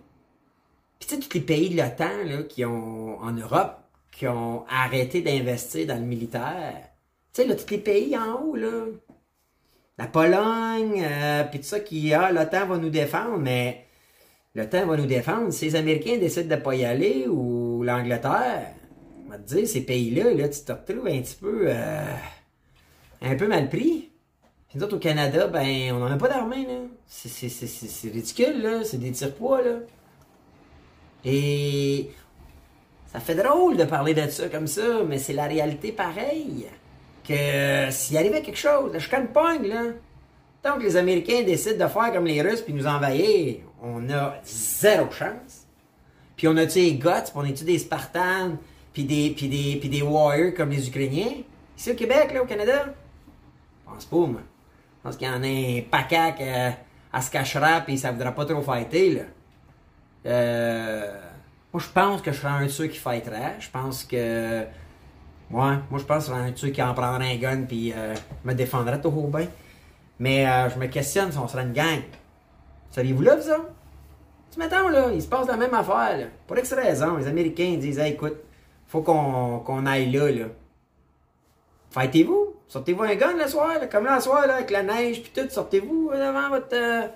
Puis 0.99 1.09
tu 1.09 1.15
sais, 1.15 1.21
tous 1.21 1.35
les 1.35 1.41
pays 1.41 1.71
de 1.71 1.77
l'OTAN 1.77 2.45
qui 2.49 2.65
ont, 2.65 3.21
en 3.21 3.33
Europe, 3.33 3.86
qui 4.17 4.27
ont 4.27 4.65
arrêté 4.69 5.21
d'investir 5.21 5.87
dans 5.87 5.97
le 5.97 6.07
militaire. 6.07 6.89
Tu 7.35 7.43
sais, 7.43 7.49
là, 7.49 7.55
tous 7.55 7.71
les 7.71 7.79
pays 7.79 8.17
en 8.17 8.41
haut, 8.41 8.57
là. 8.57 8.87
La 9.99 10.07
Pologne, 10.07 11.03
euh, 11.05 11.45
puis 11.45 11.61
tout 11.61 11.67
ça 11.67 11.81
qui, 11.81 12.15
ah, 12.15 12.33
l'OTAN 12.33 12.67
va 12.67 12.79
nous 12.79 12.91
défendre, 12.91 13.39
mais 13.39 13.87
temps 14.65 14.87
va 14.87 14.97
nous 14.97 15.07
défendre. 15.07 15.53
Si 15.53 15.67
les 15.67 15.77
Américains 15.77 16.17
décident 16.17 16.57
de 16.57 16.61
pas 16.61 16.75
y 16.75 16.85
aller, 16.85 17.27
ou 17.29 17.83
l'Angleterre, 17.83 18.73
on 19.27 19.31
va 19.31 19.39
te 19.39 19.55
dire, 19.55 19.69
ces 19.69 19.83
pays-là, 19.83 20.33
là, 20.33 20.49
tu 20.49 20.61
te 20.61 20.73
retrouves 20.73 21.09
un 21.09 21.21
petit 21.21 21.37
peu, 21.37 21.67
euh, 21.69 22.15
un 23.21 23.37
peu 23.37 23.47
mal 23.47 23.69
pris. 23.69 24.11
Puis 24.69 24.79
nous 24.79 24.85
autres, 24.85 24.97
au 24.97 25.01
Canada, 25.01 25.47
ben, 25.47 25.93
on 25.93 25.99
n'en 25.99 26.11
a 26.13 26.17
pas 26.17 26.29
d'armée, 26.29 26.67
là. 26.67 26.81
C'est, 27.07 28.09
ridicule, 28.09 28.63
là. 28.63 28.83
C'est 28.83 28.99
des 28.99 29.13
tire-poids, 29.13 29.63
là. 29.63 29.79
Et 31.25 32.11
ça 33.17 33.21
fait 33.21 33.35
drôle 33.35 33.79
de 33.79 33.85
parler 33.85 34.13
de 34.13 34.29
ça 34.29 34.47
comme 34.51 34.67
ça, 34.67 35.03
mais 35.09 35.17
c'est 35.17 35.33
la 35.33 35.47
réalité 35.47 35.91
pareille. 35.91 36.67
Que 37.27 37.91
s'il 37.91 38.15
arrivait 38.19 38.43
quelque 38.43 38.59
chose, 38.59 38.91
je 38.93 38.99
chicane 38.99 39.29
pogne, 39.29 39.69
là. 39.69 39.85
Tant 40.63 40.77
que 40.77 40.83
les 40.83 40.99
Américains 40.99 41.43
décident 41.43 41.87
de 41.87 41.91
faire 41.91 42.13
comme 42.13 42.27
les 42.27 42.43
Russes 42.43 42.61
puis 42.61 42.75
nous 42.75 42.87
envahir, 42.87 43.61
on 43.83 44.11
a 44.11 44.35
zéro 44.45 45.11
chance. 45.11 45.67
Puis 46.37 46.47
on 46.47 46.59
a-tu 46.59 46.79
les 46.79 46.93
guts, 46.97 47.09
puis 47.09 47.33
on 47.37 47.45
est-tu 47.47 47.65
des 47.65 47.79
Spartans, 47.79 48.59
puis 48.93 49.05
des, 49.05 49.33
puis 49.35 49.49
des, 49.49 49.79
puis 49.81 49.89
des 49.89 50.03
warriors 50.03 50.53
comme 50.55 50.69
les 50.69 50.87
Ukrainiens? 50.87 51.37
Ici 51.75 51.93
au 51.93 51.95
Québec, 51.95 52.35
là, 52.35 52.43
au 52.43 52.47
Canada? 52.47 52.85
Je 52.85 53.91
pense 53.91 54.05
pas, 54.05 54.17
moi. 54.19 54.43
Je 54.99 55.03
pense 55.03 55.17
qu'il 55.17 55.27
y 55.27 55.31
en 55.31 55.43
a 55.43 55.47
un 55.47 55.81
paquet 55.91 56.35
euh, 56.39 56.71
à 57.15 57.23
se 57.23 57.31
cachera 57.31 57.81
puis 57.81 57.97
ça 57.97 58.13
voudra 58.13 58.33
pas 58.33 58.45
trop 58.45 58.61
fighter, 58.61 59.15
là. 59.15 59.23
Euh, 60.27 61.26
moi, 61.77 61.83
je 61.85 61.93
pense 61.93 62.23
que 62.23 62.33
je 62.33 62.39
serais 62.39 62.49
un 62.49 62.63
de 62.63 62.69
ceux 62.69 62.87
qui 62.87 62.97
fighterait. 62.97 63.57
Je 63.59 63.69
pense 63.69 64.05
que... 64.05 64.63
Ouais, 65.51 65.77
moi, 65.91 65.99
je 65.99 66.05
pense 66.05 66.25
que 66.25 66.31
je 66.31 66.35
serais 66.35 66.49
un 66.49 66.51
de 66.51 66.57
ceux 66.57 66.71
qui 66.71 66.83
en 66.83 66.95
prendrait 66.95 67.35
un 67.35 67.37
gun 67.37 67.65
puis 67.69 67.93
euh, 67.95 68.15
me 68.47 68.55
défendrait 68.55 68.99
tout 68.99 69.09
au 69.09 69.27
bien. 69.27 69.47
Mais 70.19 70.49
euh, 70.49 70.71
je 70.71 70.79
me 70.79 70.87
questionne 70.87 71.31
si 71.31 71.37
on 71.37 71.47
serait 71.47 71.65
une 71.65 71.75
gang. 71.75 72.01
Saviez-vous 72.93 73.21
là, 73.21 73.39
ça? 73.43 73.59
Tu 74.51 74.59
m'attends, 74.59 74.89
là, 74.89 75.11
il 75.13 75.21
se 75.21 75.29
passe 75.29 75.49
la 75.49 75.59
même 75.59 75.75
affaire, 75.75 76.17
là. 76.17 76.25
Pour 76.47 76.57
X 76.57 76.73
raison, 76.73 77.19
les 77.19 77.27
Américains 77.27 77.77
disent, 77.79 77.99
hey, 77.99 78.15
écoute, 78.15 78.39
faut 78.87 79.03
qu'on 79.03 79.85
aille 79.85 80.11
là, 80.11 80.31
là. 80.31 80.47
Fightez-vous. 81.91 82.55
Sortez-vous 82.69 83.03
un 83.03 83.17
gun 83.17 83.37
le 83.37 83.47
soir, 83.49 83.79
là, 83.79 83.87
comme 83.87 84.07
là, 84.07 84.15
le 84.15 84.23
soir, 84.23 84.47
là, 84.47 84.55
avec 84.55 84.71
la 84.71 84.83
neige, 84.83 85.23
puis 85.23 85.31
tout, 85.35 85.51
sortez-vous 85.51 86.09
devant 86.11 86.49
votre... 86.49 86.73
Euh, 86.73 87.07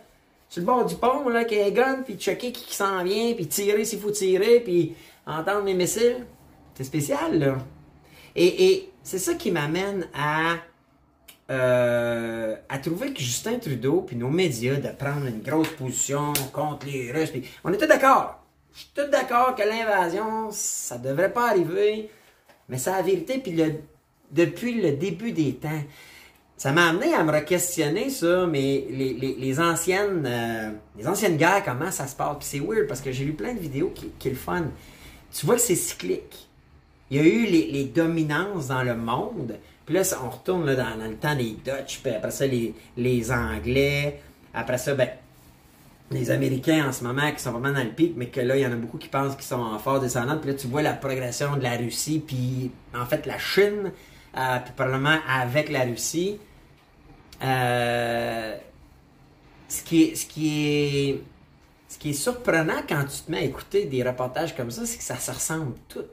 sur 0.50 0.60
le 0.60 0.66
bord 0.66 0.84
du 0.84 0.96
pont, 0.96 1.28
là, 1.28 1.44
qui 1.44 1.58
a 1.58 1.66
un 1.66 1.70
gun, 1.70 2.02
puis 2.04 2.16
checker 2.16 2.50
qui, 2.50 2.64
qui 2.66 2.74
s'en 2.74 3.04
vient, 3.04 3.32
puis 3.34 3.46
tirer 3.46 3.84
s'il 3.84 4.00
faut 4.00 4.10
tirer, 4.10 4.60
puis 4.60 4.94
entendre 5.24 5.64
les 5.64 5.74
missiles. 5.74 6.26
C'est 6.74 6.84
spécial, 6.84 7.38
là. 7.38 7.58
Et, 8.34 8.88
c'est 9.02 9.18
ça 9.18 9.34
qui 9.34 9.50
m'amène 9.50 10.08
à 10.12 10.56
euh, 11.50 12.54
à 12.68 12.78
trouver 12.78 13.12
que 13.12 13.20
Justin 13.20 13.58
Trudeau 13.58 14.02
puis 14.02 14.14
nos 14.14 14.28
médias 14.28 14.76
de 14.76 14.88
prendre 14.88 15.26
une 15.26 15.40
grosse 15.40 15.70
position 15.70 16.32
contre 16.52 16.86
les 16.86 17.10
Russes. 17.10 17.32
On 17.64 17.72
était 17.72 17.88
d'accord. 17.88 18.44
Je 18.72 18.80
suis 18.80 18.90
tout 18.94 19.10
d'accord 19.10 19.56
que 19.56 19.62
l'invasion, 19.62 20.50
ça 20.52 20.98
devrait 20.98 21.32
pas 21.32 21.48
arriver. 21.48 22.10
Mais 22.68 22.78
c'est 22.78 22.90
la 22.90 23.02
vérité. 23.02 23.38
Puis 23.38 23.58
depuis 24.30 24.80
le 24.80 24.92
début 24.92 25.32
des 25.32 25.54
temps, 25.54 25.82
ça 26.60 26.72
m'a 26.72 26.90
amené 26.90 27.14
à 27.14 27.24
me 27.24 27.32
re-questionner 27.32 28.10
ça, 28.10 28.46
mais 28.46 28.84
les, 28.90 29.14
les, 29.14 29.60
anciennes 29.60 30.26
euh, 30.26 30.70
les 30.98 31.08
anciennes 31.08 31.38
guerres, 31.38 31.64
comment 31.64 31.90
ça 31.90 32.06
se 32.06 32.14
passe? 32.14 32.36
Puis 32.38 32.48
c'est 32.50 32.60
weird 32.60 32.86
parce 32.86 33.00
que 33.00 33.10
j'ai 33.12 33.24
lu 33.24 33.32
plein 33.32 33.54
de 33.54 33.58
vidéos 33.58 33.90
qui, 33.94 34.28
le 34.28 34.36
fun. 34.36 34.66
Tu 35.32 35.46
vois 35.46 35.54
que 35.54 35.62
c'est 35.62 35.74
cyclique. 35.74 36.48
Il 37.10 37.16
y 37.16 37.20
a 37.20 37.22
eu 37.22 37.46
les, 37.46 37.68
les 37.68 37.84
dominances 37.84 38.66
dans 38.68 38.82
le 38.82 38.94
monde. 38.94 39.56
Puis 39.86 39.94
là, 39.94 40.02
on 40.22 40.28
retourne 40.28 40.66
là, 40.66 40.74
dans, 40.74 41.02
le 41.02 41.16
temps 41.16 41.34
des 41.34 41.56
Dutch, 41.64 42.00
puis 42.02 42.12
après 42.12 42.30
ça, 42.30 42.46
les, 42.46 42.74
les 42.98 43.32
Anglais. 43.32 44.20
Après 44.52 44.76
ça, 44.76 44.94
ben, 44.94 45.08
les 46.10 46.30
Américains 46.30 46.86
en 46.86 46.92
ce 46.92 47.02
moment 47.04 47.32
qui 47.32 47.42
sont 47.42 47.52
vraiment 47.52 47.72
dans 47.72 47.84
le 47.84 47.92
pic, 47.92 48.12
mais 48.18 48.26
que 48.26 48.42
là, 48.42 48.58
il 48.58 48.60
y 48.60 48.66
en 48.66 48.72
a 48.72 48.76
beaucoup 48.76 48.98
qui 48.98 49.08
pensent 49.08 49.34
qu'ils 49.34 49.44
sont 49.44 49.62
en 49.62 49.78
phase 49.78 50.02
descendante. 50.02 50.42
Puis 50.42 50.50
là, 50.50 50.56
tu 50.58 50.66
vois 50.66 50.82
la 50.82 50.92
progression 50.92 51.56
de 51.56 51.62
la 51.62 51.78
Russie, 51.78 52.22
puis 52.24 52.70
en 52.94 53.06
fait, 53.06 53.24
la 53.24 53.38
Chine, 53.38 53.92
euh, 54.36 54.58
puis 54.62 54.74
probablement 54.76 55.16
avec 55.26 55.70
la 55.70 55.84
Russie. 55.84 56.38
Euh, 57.42 58.56
ce, 59.68 59.82
qui 59.82 60.02
est, 60.02 60.14
ce, 60.14 60.26
qui 60.26 60.48
est, 60.48 61.22
ce 61.88 61.98
qui 61.98 62.10
est 62.10 62.14
surprenant 62.14 62.82
quand 62.88 63.04
tu 63.04 63.22
te 63.22 63.30
mets 63.30 63.38
à 63.38 63.42
écouter 63.42 63.86
des 63.86 64.02
reportages 64.02 64.54
comme 64.54 64.70
ça, 64.70 64.84
c'est 64.84 64.98
que 64.98 65.04
ça 65.04 65.16
se 65.16 65.30
ressemble 65.30 65.74
tout. 65.88 66.04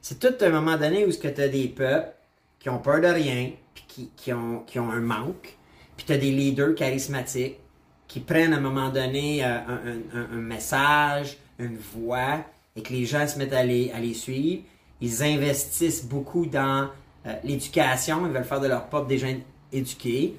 C'est 0.00 0.18
tout 0.18 0.44
un 0.44 0.50
moment 0.50 0.76
donné 0.76 1.06
où 1.06 1.10
tu 1.12 1.26
as 1.26 1.48
des 1.48 1.68
peuples 1.68 2.12
qui 2.58 2.68
ont 2.68 2.78
peur 2.78 3.00
de 3.00 3.06
rien, 3.06 3.52
puis 3.74 3.84
qui, 3.86 4.10
qui, 4.16 4.32
ont, 4.32 4.60
qui 4.60 4.78
ont 4.78 4.90
un 4.90 5.00
manque. 5.00 5.56
Puis 5.96 6.06
tu 6.06 6.12
as 6.12 6.18
des 6.18 6.30
leaders 6.30 6.74
charismatiques 6.74 7.58
qui 8.08 8.20
prennent 8.20 8.52
à 8.52 8.56
un 8.56 8.60
moment 8.60 8.90
donné 8.90 9.44
euh, 9.44 9.58
un, 9.58 10.36
un, 10.36 10.40
message, 10.40 11.36
une 11.58 11.76
voix, 11.76 12.40
et 12.76 12.82
que 12.82 12.92
les 12.92 13.06
gens 13.06 13.26
se 13.26 13.38
mettent 13.38 13.52
à 13.52 13.64
les, 13.64 13.90
à 13.92 14.00
les 14.00 14.14
suivre. 14.14 14.62
Ils 15.00 15.22
investissent 15.22 16.04
beaucoup 16.04 16.46
dans 16.46 16.88
euh, 17.26 17.34
l'éducation, 17.42 18.26
ils 18.26 18.32
veulent 18.32 18.44
faire 18.44 18.60
de 18.60 18.68
leur 18.68 18.86
peuple 18.88 19.08
des 19.08 19.18
gens 19.18 19.34
éduqués, 19.74 20.36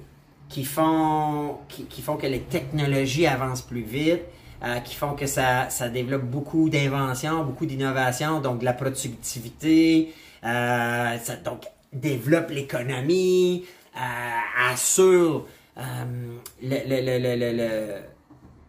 qui 0.48 0.64
font, 0.64 1.58
qui, 1.68 1.84
qui 1.84 2.02
font 2.02 2.16
que 2.16 2.26
les 2.26 2.40
technologies 2.40 3.26
avancent 3.26 3.62
plus 3.62 3.82
vite, 3.82 4.22
euh, 4.64 4.78
qui 4.80 4.94
font 4.94 5.14
que 5.14 5.26
ça, 5.26 5.68
ça 5.68 5.88
développe 5.88 6.22
beaucoup 6.22 6.70
d'inventions, 6.70 7.44
beaucoup 7.44 7.66
d'innovations, 7.66 8.40
donc 8.40 8.60
de 8.60 8.64
la 8.64 8.72
productivité. 8.72 10.14
Euh, 10.44 11.18
ça, 11.18 11.36
donc, 11.36 11.66
développe 11.92 12.50
l'économie, 12.50 13.66
euh, 13.96 14.70
assure 14.70 15.46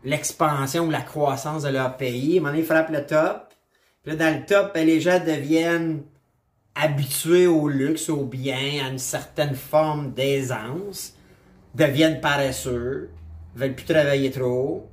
l'expansion 0.03 0.87
ou 0.87 0.91
la 0.91 1.01
croissance 1.01 1.63
de 1.63 1.69
leur 1.69 1.95
pays. 1.95 2.35
À 2.35 2.39
un 2.39 2.39
moment 2.41 2.49
donné, 2.49 2.59
ils 2.59 2.65
frappent 2.65 2.89
le 2.89 3.05
top. 3.05 3.53
Puis 4.03 4.15
là, 4.15 4.17
dans 4.17 4.37
le 4.37 4.45
top, 4.45 4.73
ben, 4.73 4.85
les 4.85 4.99
gens 4.99 5.19
deviennent 5.19 6.03
habitués 6.81 7.47
au 7.47 7.67
luxe, 7.67 8.09
au 8.09 8.23
bien, 8.23 8.85
à 8.85 8.89
une 8.89 8.99
certaine 8.99 9.55
forme 9.55 10.11
d'aisance, 10.11 11.13
deviennent 11.75 12.21
paresseux, 12.21 13.09
veulent 13.55 13.75
plus 13.75 13.85
travailler 13.85 14.31
trop. 14.31 14.87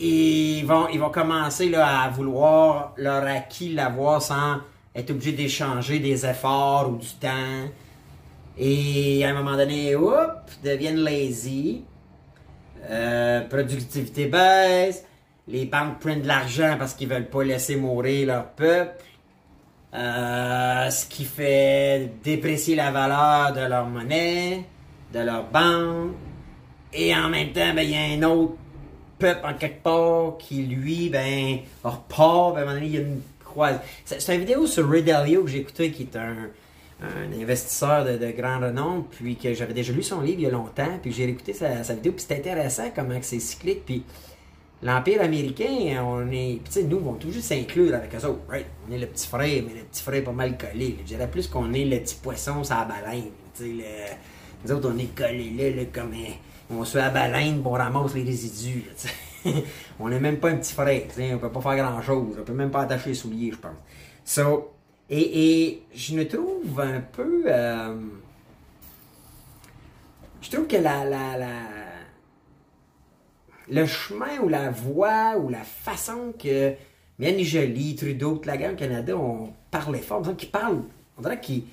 Et 0.00 0.58
ils 0.58 0.66
vont, 0.66 1.10
commencer 1.10 1.74
à 1.74 2.08
vouloir 2.08 2.94
leur 2.96 3.24
acquis 3.26 3.74
l'avoir 3.74 4.22
sans 4.22 4.58
être 4.94 5.10
obligé 5.10 5.32
d'échanger 5.32 5.98
des 5.98 6.24
efforts 6.24 6.90
ou 6.90 6.96
du 6.96 7.08
temps. 7.20 7.68
Et 8.56 9.24
à 9.24 9.30
un 9.30 9.34
moment 9.34 9.56
donné, 9.56 9.94
hop, 9.94 10.50
deviennent 10.62 11.00
lazy. 11.00 11.84
Euh, 12.90 13.40
productivité 13.48 14.26
baisse. 14.26 15.04
Les 15.46 15.64
banques 15.64 15.98
prennent 15.98 16.22
de 16.22 16.28
l'argent 16.28 16.76
parce 16.78 16.94
qu'ils 16.94 17.08
veulent 17.08 17.28
pas 17.28 17.42
laisser 17.42 17.76
mourir 17.76 18.26
leur 18.28 18.50
peuple. 18.50 19.02
Euh, 19.94 20.90
ce 20.90 21.06
qui 21.06 21.24
fait 21.24 22.10
déprécier 22.22 22.76
la 22.76 22.90
valeur 22.90 23.52
de 23.52 23.60
leur 23.60 23.86
monnaie, 23.86 24.64
de 25.12 25.20
leur 25.20 25.44
banque. 25.44 26.12
Et 26.92 27.14
en 27.14 27.28
même 27.28 27.52
temps, 27.52 27.74
ben, 27.74 27.82
il 27.82 27.90
y 27.90 27.96
a 27.96 28.18
un 28.18 28.22
autre 28.30 28.54
peuple 29.18 29.46
en 29.46 29.54
quelque 29.54 29.82
part 29.82 30.36
qui, 30.38 30.62
lui, 30.62 31.08
ben, 31.08 31.58
repart. 31.82 32.54
Ben, 32.54 32.68
à 32.68 32.74
donné, 32.74 32.86
il 32.86 32.94
y 32.94 32.98
a 32.98 33.00
une 33.00 33.22
c'est 34.04 34.34
une 34.34 34.40
vidéo 34.40 34.66
sur 34.66 34.88
Ray 34.88 35.02
Dalio 35.02 35.42
que 35.44 35.50
j'ai 35.50 35.58
écouté, 35.58 35.90
qui 35.90 36.02
est 36.04 36.16
un, 36.16 36.50
investisseur 37.40 38.04
de, 38.04 38.30
grand 38.32 38.60
renom, 38.60 39.02
puis 39.02 39.36
que 39.36 39.54
j'avais 39.54 39.74
déjà 39.74 39.92
lu 39.92 40.02
son 40.02 40.20
livre 40.20 40.38
il 40.40 40.44
y 40.44 40.46
a 40.46 40.50
longtemps, 40.50 40.98
puis 41.00 41.12
j'ai 41.12 41.28
écouté 41.28 41.52
sa, 41.52 41.82
vidéo, 41.94 42.12
puis 42.12 42.24
c'est 42.26 42.36
intéressant 42.36 42.90
comment 42.94 43.18
c'est 43.22 43.40
cyclique, 43.40 43.84
puis 43.84 44.04
l'Empire 44.82 45.22
américain, 45.22 46.02
on 46.04 46.30
est, 46.30 46.60
tu 46.64 46.70
sais, 46.70 46.82
nous, 46.84 47.02
on 47.06 47.14
toujours 47.14 47.42
s'inclure 47.42 47.94
avec 47.94 48.14
eux 48.14 48.26
autres, 48.26 48.40
right? 48.48 48.66
On 48.88 48.92
est 48.92 48.98
le 48.98 49.06
petit 49.06 49.26
frère, 49.26 49.62
mais 49.66 49.74
le 49.74 49.84
petit 49.84 50.02
frère 50.02 50.24
pas 50.24 50.32
mal 50.32 50.56
collé, 50.56 50.96
je 51.00 51.04
dirais 51.04 51.28
plus 51.28 51.48
qu'on 51.48 51.72
est 51.72 51.84
le 51.84 51.98
petit 51.98 52.16
poisson 52.16 52.62
sur 52.62 52.76
la 52.76 52.84
baleine, 52.84 53.30
sais, 53.54 53.72
nous 54.64 54.72
autres, 54.72 54.90
on 54.94 54.98
est 54.98 55.14
collés 55.14 55.74
là, 55.74 55.82
comme, 55.92 56.14
on 56.70 56.84
se 56.84 56.92
fait 56.92 56.98
la 56.98 57.10
baleine, 57.10 57.62
pour 57.62 57.76
ramasser 57.76 58.18
les 58.18 58.24
résidus, 58.24 58.84
on 60.00 60.08
n'est 60.08 60.20
même 60.20 60.38
pas 60.38 60.50
un 60.50 60.56
petit 60.56 60.74
frère, 60.74 61.02
on 61.34 61.38
peut 61.38 61.50
pas 61.50 61.60
faire 61.60 61.76
grand-chose, 61.76 62.36
on 62.38 62.44
peut 62.44 62.52
même 62.52 62.70
pas 62.70 62.82
attacher 62.82 63.10
les 63.10 63.14
souliers, 63.14 63.50
je 63.52 63.58
pense. 63.58 63.76
So, 64.24 64.72
et, 65.10 65.66
et 65.66 65.82
je 65.94 66.14
me 66.14 66.26
trouve 66.28 66.80
un 66.80 67.00
peu... 67.00 67.44
Euh, 67.46 67.94
je 70.40 70.50
trouve 70.50 70.66
que 70.66 70.76
la, 70.76 71.04
la, 71.04 71.36
la, 71.36 71.46
le 73.70 73.86
chemin 73.86 74.38
ou 74.42 74.48
la 74.48 74.70
voie 74.70 75.36
ou 75.38 75.48
la 75.48 75.62
façon 75.62 76.32
que 76.38 76.74
Miani 77.18 77.44
Jolie, 77.44 77.96
Trudeau, 77.96 78.40
la 78.44 78.56
guerre 78.56 78.72
au 78.72 78.76
Canada 78.76 79.16
ont 79.16 79.52
parlé 79.70 79.98
fort, 79.98 80.22
on 80.26 80.34
qu'ils 80.34 80.50
parlent, 80.50 80.82
on 81.18 81.22
dirait 81.22 81.40
qu'ils 81.40 81.64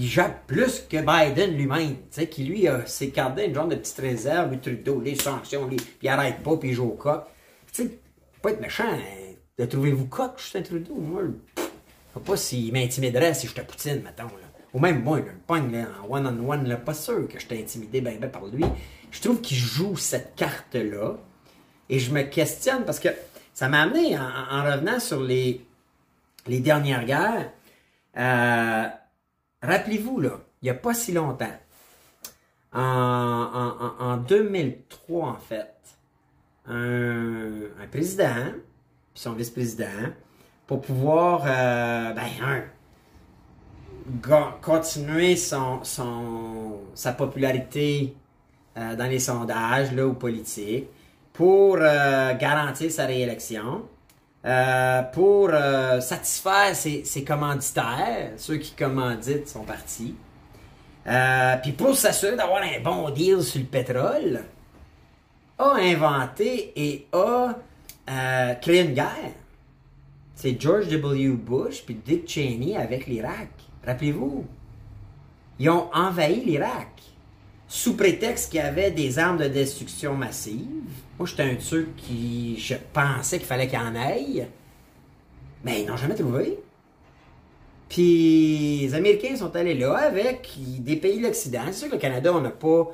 jappent 0.00 0.46
plus 0.46 0.80
que 0.88 0.96
Biden 0.96 1.56
lui-même, 1.56 1.90
tu 1.90 1.98
sais, 2.10 2.26
qui 2.26 2.44
lui 2.44 2.66
a 2.66 2.86
s'est 2.86 3.08
gardé 3.08 3.44
une 3.44 3.54
genre 3.54 3.68
de 3.68 3.76
petite 3.76 3.98
réserve, 3.98 4.50
lui 4.50 4.58
Trudeau, 4.58 5.00
les 5.00 5.14
sanctions, 5.14 5.68
les, 5.68 5.76
puis 5.76 5.98
il 6.02 6.08
arrête 6.08 6.42
pas, 6.42 6.56
puis 6.56 6.70
il 6.70 6.74
joue 6.74 6.88
au 6.88 6.94
coq. 6.94 7.24
Tu 7.72 7.82
sais, 7.82 7.98
pas 8.40 8.50
être 8.50 8.60
méchant, 8.60 8.84
hein, 8.88 9.34
de 9.58 9.64
trouvez-vous 9.66 10.06
coq, 10.06 10.32
Justin 10.38 10.62
Trudeau, 10.62 10.94
moi, 10.94 11.22
je 11.56 11.62
sais 11.62 12.24
pas 12.24 12.36
s'il 12.36 12.72
m'intimiderait 12.72 13.34
si 13.34 13.46
j'étais 13.46 13.62
Poutine, 13.62 14.02
mettons, 14.02 14.24
là. 14.24 14.44
Ou 14.72 14.80
même 14.80 15.04
moi, 15.04 15.18
le 15.18 15.26
pogne 15.46 15.70
là, 15.70 15.86
en 16.02 16.12
one-on-one, 16.12 16.76
pas 16.84 16.94
sûr 16.94 17.28
que 17.28 17.38
je 17.38 17.46
t'ai 17.46 17.60
intimidé 17.60 18.00
ben, 18.00 18.18
ben 18.18 18.28
par 18.28 18.44
lui. 18.46 18.64
Je 19.12 19.20
trouve 19.20 19.40
qu'il 19.40 19.56
joue 19.56 19.96
cette 19.96 20.34
carte-là. 20.34 21.16
Et 21.88 21.98
je 21.98 22.12
me 22.12 22.22
questionne 22.22 22.84
parce 22.84 22.98
que 23.00 23.08
ça 23.52 23.68
m'a 23.68 23.82
amené, 23.82 24.18
en, 24.18 24.64
revenant 24.64 24.98
sur 24.98 25.22
les, 25.22 25.64
les 26.46 26.60
dernières 26.60 27.04
guerres, 27.04 27.50
euh, 28.16 28.88
rappelez-vous, 29.62 30.20
là, 30.20 30.40
il 30.62 30.66
n'y 30.66 30.70
a 30.70 30.74
pas 30.74 30.94
si 30.94 31.12
longtemps, 31.12 31.56
en, 32.72 33.94
en, 34.00 34.16
2003, 34.16 35.28
en 35.28 35.36
fait, 35.36 35.74
un, 36.66 37.62
un 37.80 37.86
président, 37.90 38.50
puis 39.12 39.22
son 39.22 39.32
vice-président, 39.34 40.10
pour 40.66 40.80
pouvoir, 40.80 41.42
euh, 41.46 42.12
ben, 42.12 42.26
un, 42.42 42.62
continuer 44.60 45.36
son, 45.36 45.82
son, 45.84 46.80
sa 46.94 47.12
popularité 47.12 48.14
euh, 48.76 48.96
dans 48.96 49.06
les 49.06 49.18
sondages 49.18 49.92
là, 49.92 50.06
ou 50.06 50.14
politiques, 50.14 50.88
pour 51.34 51.76
euh, 51.78 52.34
garantir 52.34 52.90
sa 52.90 53.04
réélection, 53.04 53.82
pour 55.12 55.50
satisfaire 56.00 56.74
ses, 56.74 57.04
ses, 57.04 57.24
commanditaires, 57.24 58.32
ceux 58.36 58.56
qui 58.56 58.72
commanditent 58.72 59.48
son 59.48 59.64
parti, 59.64 60.14
puis 61.62 61.72
pour 61.72 61.94
s'assurer 61.96 62.36
d'avoir 62.36 62.62
un 62.62 62.80
bon 62.82 63.08
deal 63.10 63.42
sur 63.42 63.60
le 63.60 63.66
pétrole, 63.66 64.44
a 65.58 65.74
inventé 65.76 66.72
et 66.76 67.06
a 67.14 67.54
créé 68.60 68.82
une 68.82 68.92
guerre 68.92 69.32
c'est 70.34 70.60
George 70.60 70.88
W. 70.88 71.28
Bush 71.30 71.82
puis 71.86 71.94
Dick 71.94 72.28
Cheney 72.28 72.76
avec 72.76 73.06
l'Irak. 73.06 73.48
Rappelez-vous, 73.86 74.44
ils 75.58 75.70
ont 75.70 75.88
envahi 75.94 76.44
l'Irak 76.44 77.02
sous 77.68 77.96
prétexte 77.96 78.50
qu'il 78.50 78.60
y 78.60 78.62
avait 78.62 78.90
des 78.90 79.18
armes 79.18 79.38
de 79.38 79.48
destruction 79.48 80.14
massive. 80.14 81.03
Moi, 81.18 81.28
j'étais 81.28 81.42
un 81.44 81.54
de 81.54 81.60
ceux 81.60 81.88
qui 81.96 82.58
je 82.58 82.74
pensais 82.92 83.38
qu'il 83.38 83.46
fallait 83.46 83.68
qu'il 83.68 83.78
en 83.78 83.94
aille. 83.94 84.48
Mais 85.62 85.82
ils 85.82 85.86
n'ont 85.86 85.96
jamais 85.96 86.14
trouvé. 86.14 86.58
Puis 87.88 88.80
les 88.80 88.94
Américains 88.94 89.36
sont 89.36 89.54
allés 89.54 89.74
là 89.74 89.94
avec 89.94 90.50
des 90.80 90.96
pays 90.96 91.18
de 91.18 91.26
l'Occident. 91.26 91.62
C'est 91.66 91.72
sûr 91.72 91.88
que 91.88 91.94
le 91.94 92.00
Canada, 92.00 92.32
on 92.34 92.40
n'a 92.40 92.50
pas 92.50 92.90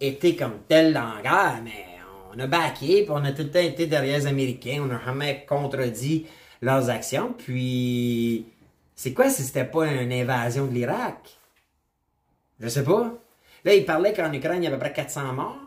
été 0.00 0.36
comme 0.36 0.58
tel 0.68 0.92
la 0.92 1.16
guerre, 1.22 1.60
mais 1.64 1.86
on 2.32 2.38
a 2.38 2.46
baqué, 2.46 3.02
puis 3.02 3.10
on 3.10 3.24
a 3.24 3.32
tout 3.32 3.42
le 3.42 3.50
temps 3.50 3.58
été 3.58 3.86
derrière 3.86 4.18
les 4.18 4.26
Américains. 4.26 4.82
On 4.82 4.86
n'a 4.86 5.00
jamais 5.04 5.44
contredit 5.48 6.26
leurs 6.62 6.88
actions. 6.88 7.34
Puis, 7.36 8.46
c'est 8.94 9.12
quoi 9.12 9.28
si 9.28 9.42
c'était 9.42 9.64
pas 9.64 9.86
une 9.86 10.12
invasion 10.12 10.66
de 10.66 10.72
l'Irak? 10.72 11.38
Je 12.60 12.68
sais 12.68 12.84
pas. 12.84 13.12
Là, 13.64 13.74
il 13.74 13.84
parlait 13.84 14.12
qu'en 14.12 14.32
Ukraine, 14.32 14.62
il 14.62 14.64
y 14.64 14.66
avait 14.68 14.76
à 14.76 14.78
peu 14.78 14.84
près 14.84 14.92
400 14.92 15.32
morts 15.32 15.65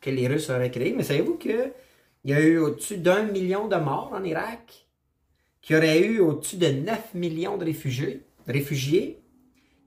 que 0.00 0.10
les 0.10 0.28
Russes 0.28 0.50
auraient 0.50 0.70
créés. 0.70 0.92
Mais 0.92 1.04
savez-vous 1.04 1.36
qu'il 1.36 1.72
y 2.24 2.32
a 2.32 2.40
eu 2.40 2.58
au-dessus 2.58 2.98
d'un 2.98 3.22
million 3.22 3.68
de 3.68 3.76
morts 3.76 4.12
en 4.14 4.24
Irak? 4.24 4.86
Qu'il 5.62 5.76
y 5.76 5.78
aurait 5.78 6.00
eu 6.00 6.20
au-dessus 6.20 6.56
de 6.56 6.68
9 6.68 7.14
millions 7.14 7.58
de 7.58 7.64
réfugiés, 7.64 8.22
réfugiés 8.46 9.20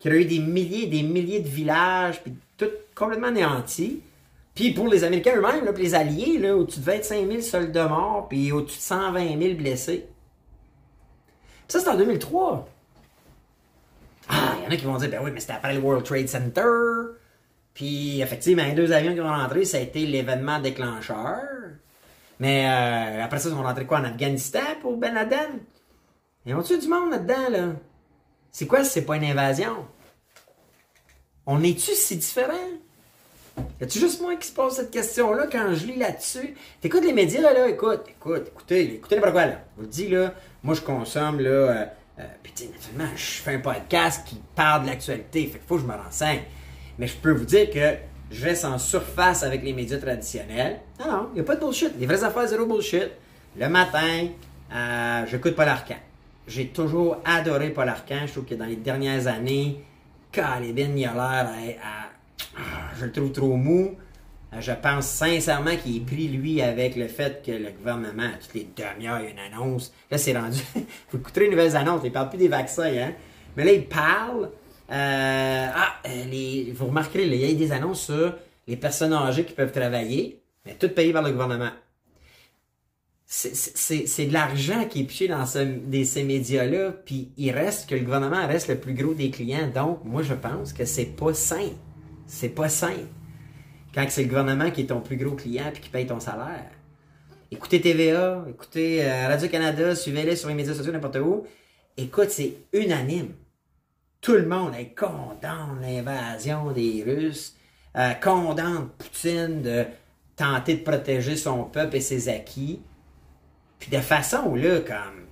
qu'il 0.03 0.12
y 0.12 0.15
aurait 0.15 0.24
eu 0.24 0.27
des 0.27 0.39
milliers 0.39 0.84
et 0.84 0.88
des 0.88 1.01
milliers 1.01 1.39
de 1.39 1.48
villages, 1.48 2.22
puis 2.22 2.34
tout 2.58 2.70
complètement 2.93 3.27
anéantis. 3.27 4.01
Puis 4.53 4.72
pour 4.72 4.89
les 4.89 5.05
Américains 5.05 5.38
eux-mêmes, 5.38 5.74
puis 5.74 5.84
les 5.84 5.96
Alliés, 5.96 6.51
au-dessus 6.51 6.82
de 6.82 6.86
25 6.86 7.27
000 7.27 7.41
soldats 7.41 7.88
morts, 7.88 8.27
puis 8.27 8.51
au-dessus 8.51 8.77
de 8.77 8.84
120 8.84 9.41
000 9.41 9.53
blessés. 9.55 10.05
Ça, 11.70 11.79
c'est 11.79 11.88
en 11.88 11.96
2003. 11.96 12.67
Ah, 14.27 14.55
il 14.60 14.65
y 14.65 14.67
en 14.67 14.72
a 14.72 14.75
qui 14.75 14.86
vont 14.86 14.98
dire, 14.98 15.10
ben 15.10 15.22
oui, 15.24 15.32
mais 15.34 15.39
c'était 15.39 15.53
après 15.53 15.74
le 15.74 15.79
World 15.79 16.05
Trade 16.05 16.27
Center. 16.27 16.63
Puis, 17.74 18.22
effectivement, 18.22 18.63
les 18.63 18.74
deux 18.74 18.92
avions 18.92 19.13
qui 19.13 19.22
ont 19.22 19.27
rentré, 19.27 19.65
ça 19.65 19.77
a 19.77 19.82
été 19.82 20.06
l'événement 20.06 20.60
déclencheur. 20.60 21.39
Mais 22.39 22.68
euh, 22.68 23.24
après 23.24 23.39
ça, 23.39 23.50
ils 23.50 23.56
sont 23.56 23.63
rentrés 23.63 23.86
quoi 23.86 24.00
en 24.00 24.03
Afghanistan 24.03 24.60
pour 24.82 24.98
Ben 24.98 25.13
Laden? 25.13 25.60
Ils 26.46 26.56
ont 26.56 26.62
tué 26.62 26.77
du 26.77 26.88
monde 26.88 27.12
là-dedans, 27.12 27.50
là? 27.50 27.68
C'est 28.51 28.68
quoi 28.68 28.84
si 28.84 28.92
c'est 28.92 29.06
pas 29.06 29.15
une 29.15 29.24
invasion? 29.24 29.88
On 31.45 31.63
est-tu 31.63 31.91
si 31.93 32.17
différents? 32.17 32.54
Y 33.80 33.84
a-tu 33.84 34.00
juste 34.00 34.21
moi 34.21 34.36
qui 34.36 34.48
se 34.48 34.54
pose 34.54 34.74
cette 34.74 34.91
question-là 34.91 35.48
quand 35.52 35.74
je 35.74 35.86
lis 35.86 35.95
là-dessus? 35.95 36.56
T'écoutes 36.82 37.04
les 37.04 37.13
médias, 37.13 37.41
là, 37.41 37.67
écoute, 37.67 38.04
écoute, 38.10 38.48
écoutez, 38.48 38.95
écoutez 38.95 39.15
n'importe 39.15 39.34
quoi, 39.34 39.45
là. 39.45 39.62
Je 39.76 39.76
vous 39.78 39.82
le 39.84 39.88
dis, 39.88 40.08
là, 40.10 40.34
moi, 40.63 40.76
je 40.76 40.82
consomme, 40.82 41.39
là, 41.39 41.50
euh, 41.50 41.86
euh, 42.19 42.24
puis, 42.41 42.54
naturellement, 42.71 43.15
je 43.15 43.41
fais 43.41 43.56
un 43.56 43.60
podcast 43.60 44.28
qui 44.28 44.41
parle 44.56 44.84
de 44.84 44.88
l'actualité, 44.88 45.43
fait 45.48 45.60
qu'il 45.60 45.67
faut 45.67 45.76
que 45.76 45.82
je 45.82 45.88
me 45.88 45.95
renseigne. 45.95 46.41
Mais 46.99 47.08
je 47.08 47.15
peux 47.15 47.32
vous 47.32 47.45
dire 47.45 47.69
que 47.69 47.95
je 48.32 48.43
reste 48.43 48.65
en 48.65 48.77
surface 48.77 49.43
avec 49.43 49.63
les 49.63 49.73
médias 49.73 49.97
traditionnels. 49.97 50.79
Non, 50.99 51.12
non, 51.12 51.29
il 51.32 51.36
n'y 51.36 51.41
a 51.41 51.43
pas 51.43 51.56
de 51.56 51.60
bullshit. 51.60 51.91
Les 51.99 52.06
vraies 52.06 52.23
affaires, 52.23 52.47
zéro 52.47 52.65
bullshit. 52.65 53.10
Le 53.58 53.69
matin, 53.69 54.27
euh, 54.73 55.25
j'écoute 55.27 55.56
Paul 55.56 55.67
Arcan. 55.67 55.97
J'ai 56.47 56.67
toujours 56.67 57.17
adoré 57.25 57.69
Paul 57.69 57.88
Arcan. 57.88 58.25
Je 58.25 58.32
trouve 58.32 58.45
que 58.45 58.56
dans 58.56 58.65
les 58.65 58.75
dernières 58.75 59.27
années, 59.27 59.84
Calibin, 60.32 60.95
il 60.95 61.06
a 61.06 61.12
à, 61.13 61.45
Je 62.97 63.06
le 63.06 63.12
trouve 63.12 63.32
trop 63.32 63.56
mou. 63.56 63.95
Euh, 64.51 64.62
je 64.62 64.71
pense 64.71 65.08
sincèrement 65.08 65.75
qu'il 65.75 65.97
est 65.97 66.06
pris, 66.06 66.27
lui, 66.27 66.62
avec 66.62 66.95
le 66.95 67.08
fait 67.08 67.43
que 67.45 67.51
le 67.51 67.69
gouvernement, 67.69 68.23
à 68.23 68.38
toutes 68.41 68.56
les 68.56 68.67
demi-heures, 68.75 69.19
il 69.19 69.25
y 69.25 69.27
a 69.27 69.32
une 69.32 69.53
annonce. 69.53 69.93
Là, 70.10 70.17
c'est 70.17 70.38
rendu. 70.38 70.60
faut 71.10 71.17
écouter 71.17 71.41
les 71.41 71.49
nouvelles 71.49 71.75
annonces. 71.75 72.01
Il 72.03 72.10
ne 72.10 72.13
parle 72.13 72.29
plus 72.29 72.39
des 72.39 72.47
vaccins, 72.47 72.84
hein. 72.84 73.13
Mais 73.56 73.63
là, 73.63 73.71
il 73.73 73.86
parle. 73.86 74.49
Euh, 74.91 75.67
ah, 75.74 75.96
euh, 76.06 76.26
les, 76.26 76.72
vous 76.74 76.88
remarquerez, 76.88 77.26
il 77.26 77.36
y 77.36 77.50
a 77.50 77.54
des 77.54 77.72
annonces 77.72 78.06
sur 78.06 78.36
les 78.67 78.78
personnes 78.78 79.13
âgées 79.13 79.46
qui 79.46 79.54
peuvent 79.54 79.72
travailler, 79.72 80.41
mais 80.65 80.76
tout 80.76 80.89
payé 80.89 81.13
par 81.13 81.24
le 81.24 81.32
gouvernement. 81.32 81.72
C'est 83.26 84.26
de 84.28 84.34
l'argent 84.34 84.86
qui 84.86 85.02
est 85.02 85.04
piché 85.06 85.28
dans 85.28 85.46
ces 85.46 86.24
médias-là, 86.24 86.91
puis 86.91 87.32
il 87.38 87.52
reste 87.52 87.89
que 87.89 87.96
le 87.96 88.02
gouvernement 88.02 88.46
reste 88.46 88.67
le 88.67 88.78
plus 88.78 88.93
gros 88.93 89.13
des 89.13 89.32
clients. 89.32 89.72
Donc, 89.74 90.04
moi, 90.04 90.22
je 90.22 90.36
pense 90.36 90.72
que 90.72 90.86
c'est 90.86 91.15
pas 91.15 91.34
sain. 91.34 91.69
C'est 92.28 92.50
pas 92.50 92.69
sain 92.69 92.98
quand 93.93 94.06
c'est 94.10 94.24
le 94.24 94.30
gouvernement 94.30 94.69
qui 94.72 94.82
est 94.82 94.86
ton 94.86 95.02
plus 95.02 95.17
gros 95.17 95.36
client 95.36 95.72
et 95.76 95.80
qui 95.80 95.89
paye 95.89 96.06
ton 96.06 96.19
salaire. 96.19 96.72
Écoutez 97.52 97.82
TVA, 97.82 98.46
écoutez 98.50 99.06
euh, 99.06 99.28
Radio-Canada, 99.28 99.96
suivez-les 99.96 100.36
sur 100.36 100.50
les 100.50 100.56
médias 100.56 100.74
sociaux, 100.74 100.91
n'importe 100.91 101.17
où. 101.17 101.46
Écoute, 101.98 102.30
c'est 102.30 102.54
unanime. 102.74 103.34
Tout 104.24 104.36
le 104.36 104.48
monde 104.48 104.74
condamne 104.96 105.82
l'invasion 105.82 106.72
des 106.72 107.04
Russes, 107.06 107.58
euh, 107.98 108.14
condamne 108.14 108.88
Poutine 108.98 109.62
de 109.62 109.84
tenter 110.38 110.76
de 110.76 110.82
protéger 110.82 111.36
son 111.36 111.66
peuple 111.66 111.98
et 111.98 112.00
ses 112.00 112.30
acquis. 112.30 112.82
Puis 113.80 113.92
de 113.92 114.00
façon, 114.00 114.56
là, 114.56 114.80
comme, 114.80 115.26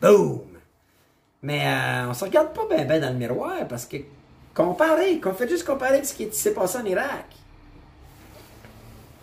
boum! 0.00 0.42
Mais 1.42 1.66
euh, 1.66 2.08
on 2.08 2.14
se 2.14 2.24
regarde 2.24 2.54
pas 2.54 2.66
bien 2.70 2.84
ben 2.84 3.00
dans 3.00 3.08
le 3.08 3.16
miroir 3.16 3.66
parce 3.68 3.84
que, 3.84 3.96
comparez, 4.54 5.18
qu'on 5.18 5.34
fait 5.34 5.48
juste 5.48 5.66
comparer 5.66 6.04
ce 6.04 6.14
qui 6.14 6.32
s'est 6.32 6.54
passé 6.54 6.78
en 6.78 6.84
Irak. 6.84 7.26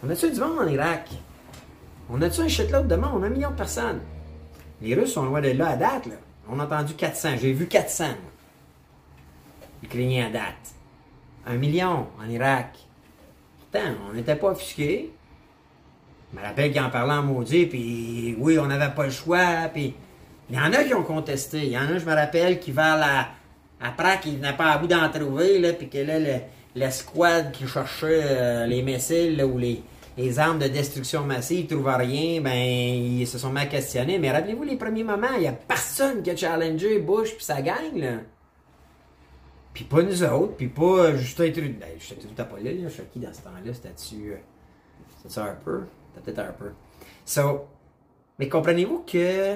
On 0.03 0.09
a 0.09 0.15
tué 0.17 0.31
du 0.31 0.39
monde 0.41 0.59
en 0.59 0.67
Irak? 0.67 1.11
On 2.09 2.21
a 2.21 2.29
tué 2.29 2.43
un 2.43 2.49
shitload 2.49 2.89
de 2.89 2.95
monde? 2.97 3.23
Un 3.23 3.29
million 3.29 3.51
de 3.51 3.55
personnes? 3.55 4.01
Les 4.81 4.93
Russes 4.95 5.13
sont 5.13 5.23
loin 5.23 5.39
de 5.39 5.51
là 5.51 5.69
à 5.69 5.75
date. 5.77 6.07
Là. 6.07 6.15
On 6.49 6.59
a 6.59 6.65
entendu 6.65 6.93
400. 6.95 7.37
J'ai 7.39 7.53
vu 7.53 7.67
400. 7.67 8.03
Moi. 8.03 8.32
Ukrainiens 9.83 10.27
à 10.27 10.29
date. 10.29 10.73
Un 11.45 11.55
million 11.55 12.07
en 12.19 12.29
Irak. 12.29 12.79
Pourtant, 13.59 13.89
on 14.09 14.13
n'était 14.13 14.35
pas 14.35 14.51
offusqués. 14.51 15.11
Je 16.31 16.39
me 16.39 16.43
rappelle 16.43 16.71
qu'ils 16.71 16.81
en 16.81 16.89
parlaient 16.89 17.13
en 17.13 17.23
maudit, 17.23 17.65
puis 17.65 18.35
oui, 18.39 18.57
on 18.57 18.65
n'avait 18.65 18.93
pas 18.93 19.05
le 19.05 19.11
choix, 19.11 19.69
puis 19.71 19.93
il 20.49 20.55
y 20.55 20.59
en 20.59 20.73
a 20.73 20.83
qui 20.83 20.93
ont 20.93 21.03
contesté. 21.03 21.59
Il 21.59 21.71
y 21.71 21.77
en 21.77 21.87
a, 21.87 21.97
je 21.97 22.05
me 22.05 22.13
rappelle, 22.13 22.59
qui 22.59 22.71
vers 22.71 22.97
la... 22.97 23.27
Après, 23.81 24.19
qui 24.19 24.31
n'a 24.37 24.53
pas 24.53 24.71
à 24.71 24.77
bout 24.77 24.87
d'en 24.87 25.09
trouver, 25.09 25.59
là, 25.59 25.73
puis 25.73 25.89
que 25.89 25.97
là, 25.97 26.17
l'escouade 26.73 27.51
qui 27.51 27.67
cherchait 27.67 28.21
euh, 28.23 28.65
les 28.65 28.81
missiles 28.81 29.43
ou 29.43 29.57
les, 29.57 29.83
les 30.17 30.39
armes 30.39 30.59
de 30.59 30.67
destruction 30.67 31.23
massive 31.23 31.65
ne 31.65 31.69
trouvent 31.69 31.93
rien, 31.93 32.39
ben, 32.41 32.53
ils 32.53 33.27
se 33.27 33.37
sont 33.37 33.51
mal 33.51 33.67
questionnés. 33.67 34.19
Mais 34.19 34.31
rappelez-vous 34.31 34.63
les 34.63 34.77
premiers 34.77 35.03
moments, 35.03 35.33
il 35.35 35.41
n'y 35.41 35.47
a 35.47 35.51
personne 35.51 36.23
qui 36.23 36.31
a 36.31 36.35
challengé 36.35 36.99
Bush 36.99 37.35
puis 37.35 37.43
sa 37.43 37.61
gang, 37.61 37.95
là. 37.95 38.13
Puis 39.73 39.85
pas 39.85 40.03
nous 40.03 40.23
autres, 40.23 40.55
puis 40.55 40.67
pas 40.67 41.15
Justin 41.15 41.51
Trudeau. 41.51 41.79
Ben, 41.79 41.89
Justin 41.97 42.15
Trudeau, 42.15 42.33
t'as 42.35 42.45
pas 42.45 42.59
là. 42.59 42.71
Je 42.83 42.89
suis 42.89 43.03
qui 43.11 43.19
dans 43.19 43.33
ce 43.33 43.41
temps-là? 43.41 43.73
C'était-tu. 43.73 44.33
Euh, 44.33 44.37
C'était-tu 45.17 45.39
Harper? 45.39 45.85
C'était 46.13 46.31
peut-être 46.31 46.47
Harper. 46.47 46.71
So, 47.25 47.65
mais 48.39 48.47
comprenez-vous 48.49 49.03
que. 49.05 49.55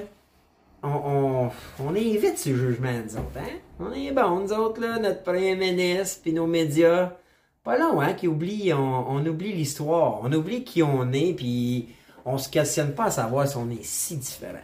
On, 0.84 0.90
on, 0.90 1.52
on 1.84 1.96
évite 1.96 2.38
ce 2.38 2.56
jugement, 2.56 2.92
nous 2.92 3.18
autres, 3.18 3.38
hein? 3.38 3.58
On 3.80 3.92
est 3.92 4.12
bon, 4.12 4.42
nous 4.42 4.54
autres, 4.54 4.80
là, 4.80 5.00
notre 5.00 5.24
premier 5.24 5.56
ministre, 5.56 6.22
puis 6.22 6.34
nos 6.34 6.46
médias 6.46 7.14
pas 7.64 7.78
long, 7.78 8.00
hein, 8.00 8.14
qui 8.14 8.28
oublie, 8.28 8.72
on, 8.74 9.26
oublie 9.26 9.52
l'histoire, 9.52 10.22
on 10.24 10.32
oublie 10.32 10.64
qui 10.64 10.82
on 10.84 11.12
est, 11.12 11.34
puis 11.34 11.90
on 12.26 12.38
se 12.38 12.48
questionne 12.48 12.94
pas 12.94 13.06
à 13.06 13.12
savoir 13.12 13.48
si 13.48 13.58
on 13.58 13.70
est 13.70 13.84
si 13.84 14.16
différent. 14.16 14.64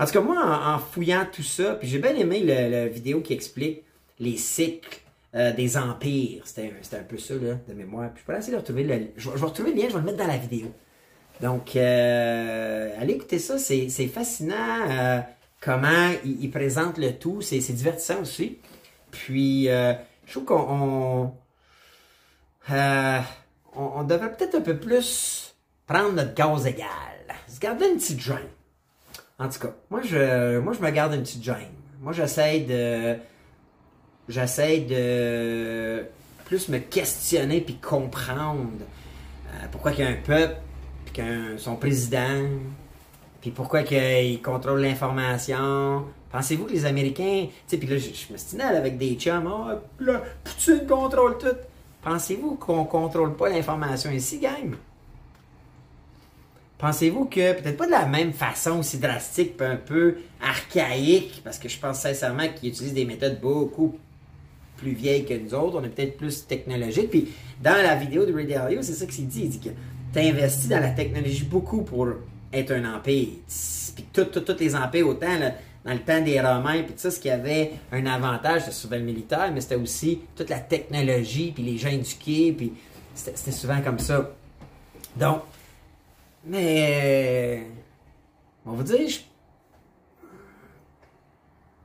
En 0.00 0.04
tout 0.04 0.12
cas, 0.12 0.20
moi, 0.20 0.36
en, 0.66 0.78
fouillant 0.78 1.26
tout 1.30 1.44
ça, 1.44 1.74
puis 1.74 1.86
j'ai 1.86 1.98
bien 2.00 2.16
aimé 2.16 2.42
la 2.42 2.88
vidéo 2.88 3.20
qui 3.20 3.34
explique 3.34 3.84
les 4.20 4.36
cycles 4.36 5.00
euh, 5.34 5.52
des 5.52 5.76
empires. 5.76 6.42
C'était 6.44 6.72
un 6.92 7.02
peu 7.02 7.18
ça, 7.18 7.34
là, 7.34 7.54
de 7.68 7.74
mémoire. 7.74 8.10
Puis 8.12 8.22
je 8.22 8.32
peux 8.32 8.38
essayer 8.38 8.52
de 8.52 8.58
retrouver 8.58 8.84
le. 8.84 9.08
Je, 9.16 9.30
vais 9.30 9.46
retrouver 9.46 9.72
le 9.72 9.80
lien, 9.80 9.88
je 9.88 9.94
vais 9.94 10.00
le 10.00 10.04
mettre 10.04 10.18
dans 10.18 10.26
la 10.26 10.38
vidéo. 10.38 10.72
Donc, 11.40 11.76
euh, 11.76 12.90
allez 12.98 13.14
écouter 13.14 13.38
ça, 13.38 13.58
c'est 13.58 13.88
fascinant 14.08 14.90
euh, 14.90 15.20
comment 15.60 16.10
il, 16.24 16.50
présente 16.50 16.98
le 16.98 17.12
tout, 17.12 17.42
c'est 17.42 17.58
divertissant 17.58 18.22
aussi. 18.22 18.58
Puis, 19.10 19.68
euh, 19.68 19.94
je 20.26 20.32
trouve 20.32 20.44
qu'on 20.44 21.32
on, 22.70 23.22
on, 23.76 24.02
devrait 24.02 24.32
peut-être 24.32 24.56
un 24.56 24.60
peu 24.60 24.76
plus 24.76 25.54
prendre 25.86 26.12
notre 26.12 26.34
gaz 26.34 26.66
égal. 26.66 26.88
Se 27.46 27.60
garder 27.60 27.88
une 27.88 27.98
petite 27.98 28.20
gêne. 28.20 28.48
En 29.38 29.48
tout 29.48 29.60
cas, 29.60 29.72
moi 29.90 30.02
je, 30.02 30.58
moi 30.58 30.72
je 30.72 30.80
me 30.84 30.90
garde 30.90 31.14
une 31.14 31.22
petite 31.22 31.44
gêne. 31.44 31.72
Moi 32.00 32.12
j'essaie 32.12 32.60
de, 32.60 33.16
j'essaie 34.28 34.80
de 34.80 36.04
plus 36.44 36.68
me 36.68 36.78
questionner 36.78 37.60
puis 37.60 37.76
comprendre 37.76 38.68
euh, 39.48 39.66
pourquoi 39.70 39.92
qu'il 39.92 40.04
y 40.04 40.08
a 40.08 40.10
un 40.10 40.16
peuple, 40.16 40.56
puis 41.04 41.14
qu'un 41.14 41.58
son 41.58 41.76
président, 41.76 42.48
puis 43.40 43.50
pourquoi 43.50 43.82
qu'il 43.82 44.40
contrôle 44.42 44.80
l'information. 44.80 46.04
Pensez-vous 46.30 46.64
que 46.64 46.72
les 46.72 46.84
Américains, 46.84 47.46
tu 47.46 47.52
sais, 47.66 47.76
puis 47.78 47.88
là 47.88 47.96
je, 47.96 48.32
me 48.32 48.38
stinale 48.38 48.76
avec 48.76 48.98
des 48.98 49.14
chums, 49.14 49.46
ah, 49.46 49.80
là, 50.00 50.22
Poutine 50.44 50.86
contrôle 50.86 51.38
tout. 51.38 51.56
Pensez-vous 52.02 52.56
qu'on 52.56 52.84
contrôle 52.84 53.34
pas 53.34 53.48
l'information 53.48 54.10
ici, 54.10 54.38
gang? 54.38 54.74
Pensez-vous 56.78 57.24
que, 57.24 57.54
peut-être 57.54 57.76
pas 57.76 57.86
de 57.86 57.90
la 57.90 58.06
même 58.06 58.32
façon 58.32 58.78
aussi 58.78 58.98
drastique, 58.98 59.56
puis 59.56 59.66
un 59.66 59.76
peu 59.76 60.18
archaïque, 60.40 61.40
parce 61.42 61.58
que 61.58 61.68
je 61.68 61.78
pense 61.78 62.00
sincèrement 62.00 62.48
qu'ils 62.48 62.68
utilisent 62.70 62.94
des 62.94 63.04
méthodes 63.04 63.40
beaucoup 63.40 63.98
plus 64.78 64.92
vieilles 64.92 65.26
que 65.26 65.34
nous 65.34 65.52
autres, 65.54 65.78
on 65.78 65.84
est 65.84 65.88
peut-être 65.88 66.16
plus 66.16 66.46
technologique. 66.46 67.10
Puis 67.10 67.28
dans 67.62 67.76
la 67.76 67.96
vidéo 67.96 68.24
de 68.24 68.32
Ray 68.32 68.46
Dalio, 68.46 68.80
c'est 68.82 68.94
ça 68.94 69.04
qu'il 69.04 69.28
dit. 69.28 69.42
Il 69.42 69.50
dit 69.50 69.60
que 69.60 69.68
tu 70.12 70.18
investi 70.18 70.68
dans 70.68 70.80
la 70.80 70.90
technologie 70.90 71.44
beaucoup 71.44 71.82
pour 71.82 72.08
être 72.52 72.72
un 72.72 72.94
empire. 72.96 73.28
Puis 73.94 74.06
tous 74.12 74.56
les 74.58 74.74
empires, 74.74 75.06
autant 75.06 75.38
dans 75.84 75.92
le 75.92 76.00
temps 76.00 76.20
des 76.22 76.40
Romains, 76.40 76.82
puis 76.82 76.92
tout 76.92 76.98
ça, 76.98 77.10
ce 77.10 77.20
qui 77.20 77.30
avait 77.30 77.72
un 77.92 78.06
avantage, 78.06 78.60
c'était 78.62 78.72
souvent 78.72 78.96
le 78.96 79.02
militaire, 79.02 79.50
mais 79.52 79.60
c'était 79.60 79.76
aussi 79.76 80.20
toute 80.36 80.50
la 80.50 80.60
technologie, 80.60 81.52
puis 81.52 81.62
les 81.62 81.78
gens 81.78 81.88
éduqués, 81.88 82.52
puis 82.52 82.72
c'était 83.14 83.52
souvent 83.52 83.80
comme 83.80 83.98
ça. 83.98 84.30
Donc, 85.16 85.42
mais, 86.44 87.64
on 88.64 88.72
va 88.72 88.82
dire, 88.82 89.08
j'ai 89.08 89.20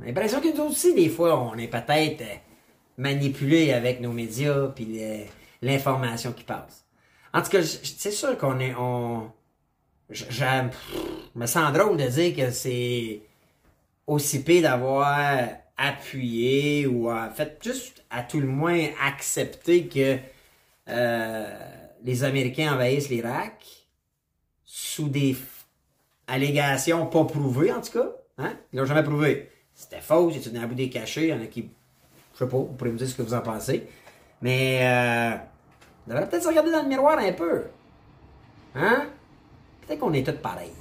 l'impression 0.06 0.40
que 0.42 0.56
nous 0.56 0.64
aussi, 0.66 0.94
des 0.94 1.10
fois, 1.10 1.40
on 1.40 1.58
est 1.58 1.68
peut-être 1.68 2.24
manipulés 2.98 3.74
avec 3.74 4.02
nos 4.02 4.12
médias 4.12 4.68
puis 4.68 5.02
l'information 5.62 6.32
qui 6.34 6.44
passe. 6.44 6.86
En 7.34 7.42
tout 7.42 7.50
cas, 7.50 7.64
c'est 7.64 8.12
sûr 8.12 8.38
qu'on 8.38 8.60
est, 8.60 8.76
on, 8.76 9.32
je 10.10 10.46
me 11.36 11.46
sens 11.46 11.74
drôle 11.74 11.98
de 11.98 12.08
dire 12.08 12.36
que 12.36 12.52
c'est 12.52 13.22
aussi 14.06 14.44
pire 14.44 14.64
d'avoir 14.64 15.48
appuyé 15.78 16.86
ou 16.86 17.10
en 17.12 17.30
fait 17.32 17.60
juste 17.64 18.04
à 18.10 18.22
tout 18.22 18.40
le 18.40 18.48
moins 18.48 18.88
accepté 19.02 19.88
que 19.88 20.18
euh, 20.90 21.70
les 22.04 22.24
Américains 22.24 22.74
envahissent 22.74 23.10
l'Irak 23.10 23.66
sous 24.66 25.08
des 25.08 25.36
allégations 26.28 27.06
pas 27.08 27.26
prouvées, 27.26 27.72
en 27.72 27.82
tout 27.82 27.92
cas. 27.92 28.12
Hein? 28.38 28.58
Ils 28.72 28.80
l'ont 28.80 28.86
jamais 28.86 29.04
prouvé. 29.04 29.50
C'était 29.74 30.02
faux, 30.02 30.32
c'est 30.32 30.50
une 30.50 30.58
aboudé 30.58 30.90
cachée. 30.90 31.24
Il 31.24 31.30
y 31.30 31.34
en 31.34 31.42
a 31.42 31.48
qui, 31.48 31.70
je 32.34 32.40
sais 32.40 32.48
pas, 32.48 32.58
vous 32.58 32.66
pourrez 32.66 32.92
me 32.92 32.98
dire 32.98 33.08
ce 33.08 33.16
que 33.16 33.22
vous 33.22 33.34
en 33.34 33.42
pensez. 33.42 33.88
Mais, 34.42 34.80
euh, 34.82 35.38
on 36.08 36.12
devrait 36.12 36.30
peut-être 36.30 36.44
se 36.44 36.48
regarder 36.48 36.72
dans 36.72 36.84
le 36.84 36.90
miroir 36.90 37.18
un 37.18 37.32
peu. 37.34 37.64
Hein? 38.76 39.06
Peut-être 39.82 40.00
qu'on 40.00 40.14
est 40.14 40.26
tous 40.26 40.40
pareils. 40.42 40.72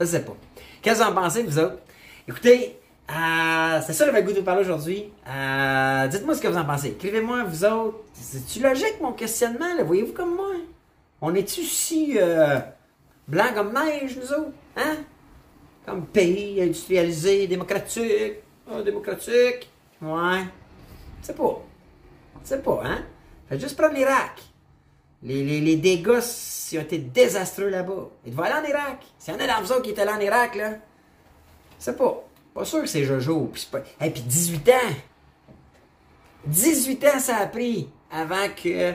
Je 0.00 0.04
sais 0.06 0.24
pas. 0.24 0.36
Qu'est-ce 0.82 1.00
que 1.00 1.04
vous 1.04 1.10
en 1.10 1.14
pensez, 1.14 1.42
vous 1.42 1.58
autres? 1.58 1.78
Écoutez, 2.26 2.78
euh, 3.10 3.80
c'est 3.86 3.94
ça 3.94 4.10
le 4.10 4.20
goût 4.22 4.32
de 4.32 4.38
vous 4.38 4.44
parler 4.44 4.60
aujourd'hui. 4.60 5.10
Euh, 5.26 6.06
dites-moi 6.08 6.34
ce 6.34 6.42
que 6.42 6.48
vous 6.48 6.58
en 6.58 6.64
pensez. 6.64 6.88
Écrivez-moi, 6.88 7.44
vous 7.44 7.64
autres. 7.64 7.98
C'est-tu 8.12 8.60
logique, 8.60 9.00
mon 9.00 9.12
questionnement? 9.12 9.74
là? 9.76 9.82
Voyez-vous 9.82 10.12
comme 10.12 10.34
moi? 10.34 10.52
On 11.20 11.34
est-tu 11.34 11.62
si 11.62 12.18
euh, 12.18 12.58
blanc 13.26 13.46
comme 13.54 13.72
neige, 13.72 14.16
nous 14.16 14.32
autres? 14.32 14.52
Hein? 14.76 14.96
Comme 15.86 16.04
pays 16.06 16.60
industrialisé, 16.62 17.46
démocratique. 17.46 18.34
Ah, 18.70 18.82
démocratique. 18.82 19.70
Ouais. 20.02 20.44
C'est 21.22 21.36
pas. 21.36 21.62
C'est 22.44 22.62
pas, 22.62 22.80
hein? 22.84 23.04
Faites 23.48 23.60
juste 23.60 23.76
prendre 23.76 23.94
l'Irak. 23.94 24.42
Les, 25.22 25.44
les, 25.44 25.60
les 25.60 25.76
dégâts 25.76 26.20
ils 26.72 26.78
ont 26.78 26.82
été 26.82 26.98
désastreux 26.98 27.68
là-bas. 27.68 28.08
Et 28.24 28.30
devez 28.30 28.42
aller 28.42 28.66
en 28.66 28.70
Irak. 28.70 29.06
S'il 29.18 29.34
y 29.34 29.36
en 29.36 29.40
a 29.40 29.46
dans 29.46 29.80
qui 29.80 29.90
étaient 29.90 30.04
là 30.04 30.16
en 30.16 30.20
Irak, 30.20 30.54
là, 30.54 30.74
c'est 31.78 31.96
pas. 31.96 32.24
Pas 32.54 32.64
sûr 32.64 32.82
que 32.82 32.86
c'est 32.86 33.04
Jojo. 33.04 33.50
Puis, 33.52 33.68
pas... 33.70 33.80
Et 34.04 34.10
puis 34.10 34.22
18 34.22 34.68
ans. 34.68 34.94
18 36.46 37.04
ans 37.04 37.18
ça 37.18 37.36
a 37.38 37.46
pris 37.46 37.88
avant 38.10 38.48
que 38.56 38.94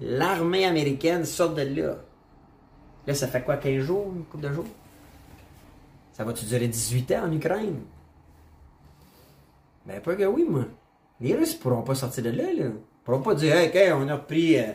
l'armée 0.00 0.64
américaine 0.64 1.24
sorte 1.24 1.56
de 1.56 1.62
là. 1.62 1.96
Là, 3.06 3.14
ça 3.14 3.28
fait 3.28 3.42
quoi, 3.42 3.56
15 3.56 3.82
jours, 3.82 4.12
une 4.14 4.24
couple 4.24 4.44
de 4.44 4.52
jours? 4.52 4.66
Ça 6.12 6.24
va-tu 6.24 6.44
durer 6.44 6.68
18 6.68 7.12
ans 7.12 7.24
en 7.24 7.32
Ukraine? 7.32 7.80
Ben, 9.86 10.00
pas 10.00 10.14
que 10.14 10.24
oui, 10.24 10.44
moi. 10.48 10.64
Les 11.20 11.34
Russes 11.34 11.54
pourront 11.54 11.82
pas 11.82 11.94
sortir 11.94 12.24
de 12.24 12.30
là, 12.30 12.44
là. 12.44 12.66
Ils 12.66 13.04
pourront 13.04 13.22
pas 13.22 13.34
dire, 13.34 13.56
hey, 13.56 13.68
OK, 13.68 14.02
on 14.02 14.08
a 14.08 14.14
repris 14.14 14.58
euh, 14.58 14.72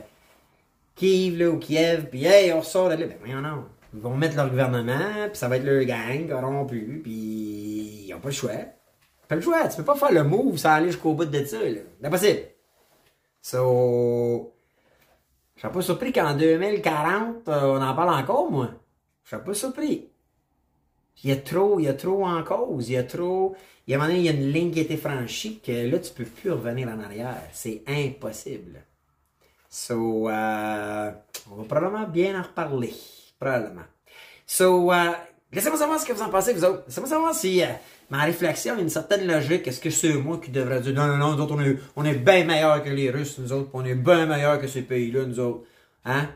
Kiev, 0.96 1.38
là, 1.38 1.50
ou 1.50 1.58
Kiev, 1.58 2.10
puis 2.10 2.26
hey, 2.26 2.52
on 2.54 2.62
sort 2.62 2.90
de 2.90 2.96
là. 2.96 3.08
Ben, 3.08 3.18
voyons, 3.20 3.42
non. 3.42 3.66
Ils 3.94 4.02
vont 4.02 4.16
mettre 4.16 4.36
leur 4.36 4.50
gouvernement, 4.50 5.28
puis 5.28 5.38
ça 5.38 5.48
va 5.48 5.58
être 5.58 5.64
leur 5.64 5.84
gang 5.86 6.28
corrompu, 6.28 7.00
puis 7.04 8.06
ils 8.08 8.14
ont 8.14 8.20
pas 8.20 8.30
le 8.30 8.34
choix. 8.34 8.52
Pas 9.28 9.36
le 9.36 9.42
choix. 9.42 9.68
Tu 9.68 9.78
peux 9.78 9.84
pas 9.84 9.96
faire 9.96 10.12
le 10.12 10.24
move 10.24 10.58
sans 10.58 10.72
aller 10.72 10.88
jusqu'au 10.88 11.14
bout 11.14 11.26
de 11.26 11.46
ça, 11.46 11.58
là. 11.64 11.80
C'est 12.00 12.08
impossible. 12.08 12.40
So, 13.42 14.54
je 15.56 15.62
serais 15.62 15.72
pas 15.72 15.82
surpris 15.82 16.12
qu'en 16.12 16.36
2040, 16.36 17.48
euh, 17.48 17.78
on 17.78 17.82
en 17.82 17.96
parle 17.96 18.10
encore, 18.10 18.52
moi. 18.52 18.72
Je 19.24 19.30
serais 19.30 19.44
pas 19.44 19.54
surpris. 19.54 20.10
Il 21.24 21.30
y 21.30 21.34
a 21.34 21.38
trop, 21.38 21.80
il 21.80 21.86
y 21.86 21.88
a 21.88 21.94
trop 21.94 22.26
en 22.26 22.44
cause. 22.44 22.90
Il 22.90 22.94
y 22.94 22.98
a 22.98 23.04
trop. 23.04 23.56
Il 23.88 23.92
y 23.92 23.96
a 23.96 24.02
un 24.02 24.12
y 24.12 24.30
a 24.30 24.32
une 24.32 24.52
ligne 24.52 24.72
qui 24.72 24.80
a 24.80 24.84
été 24.84 24.98
franchie 24.98 25.60
que 25.60 25.72
là, 25.72 26.00
tu 26.00 26.12
peux 26.12 26.24
plus 26.24 26.52
revenir 26.52 26.88
en 26.88 27.00
arrière. 27.00 27.42
C'est 27.54 27.84
impossible. 27.88 28.82
So, 29.70 30.30
euh, 30.30 31.12
on 31.52 31.56
va 31.56 31.64
probablement 31.64 32.08
bien 32.08 32.40
en 32.40 32.44
reparler. 32.44 32.94
Probablement. 33.40 33.84
So, 34.48 34.92
euh, 34.92 35.12
laissez-moi 35.52 35.78
savoir 35.78 36.00
ce 36.00 36.06
que 36.06 36.14
vous 36.14 36.22
en 36.22 36.30
pensez, 36.30 36.54
vous 36.54 36.64
autres. 36.64 36.84
Laissez-moi 36.88 37.10
savoir 37.10 37.36
si 37.36 37.62
euh, 37.62 37.68
ma 38.10 38.24
réflexion 38.24 38.76
a 38.76 38.82
une 38.82 38.90
certaine 38.90 39.28
logique. 39.28 39.68
Est-ce 39.68 39.82
que 39.82 39.90
c'est 39.90 40.14
moi 40.14 40.40
qui 40.44 40.50
devrais 40.50 40.82
dire 40.82 40.94
non, 40.94 41.08
non, 41.08 41.18
non, 41.18 41.36
nous 41.36 41.44
autres, 41.44 41.56
on 41.96 42.06
est, 42.06 42.14
bien 42.14 42.46
meilleurs 42.46 42.84
que 42.84 42.90
les 42.90 43.12
Russes, 43.12 43.38
nous 43.38 43.52
autres, 43.54 43.70
on 43.74 43.86
est 43.86 43.96
bien 43.96 44.26
meilleurs 44.26 44.60
que 44.60 44.68
ces 44.68 44.82
pays-là, 44.82 45.26
nous 45.26 45.40
autres. 45.40 45.66
Hein? 46.06 46.30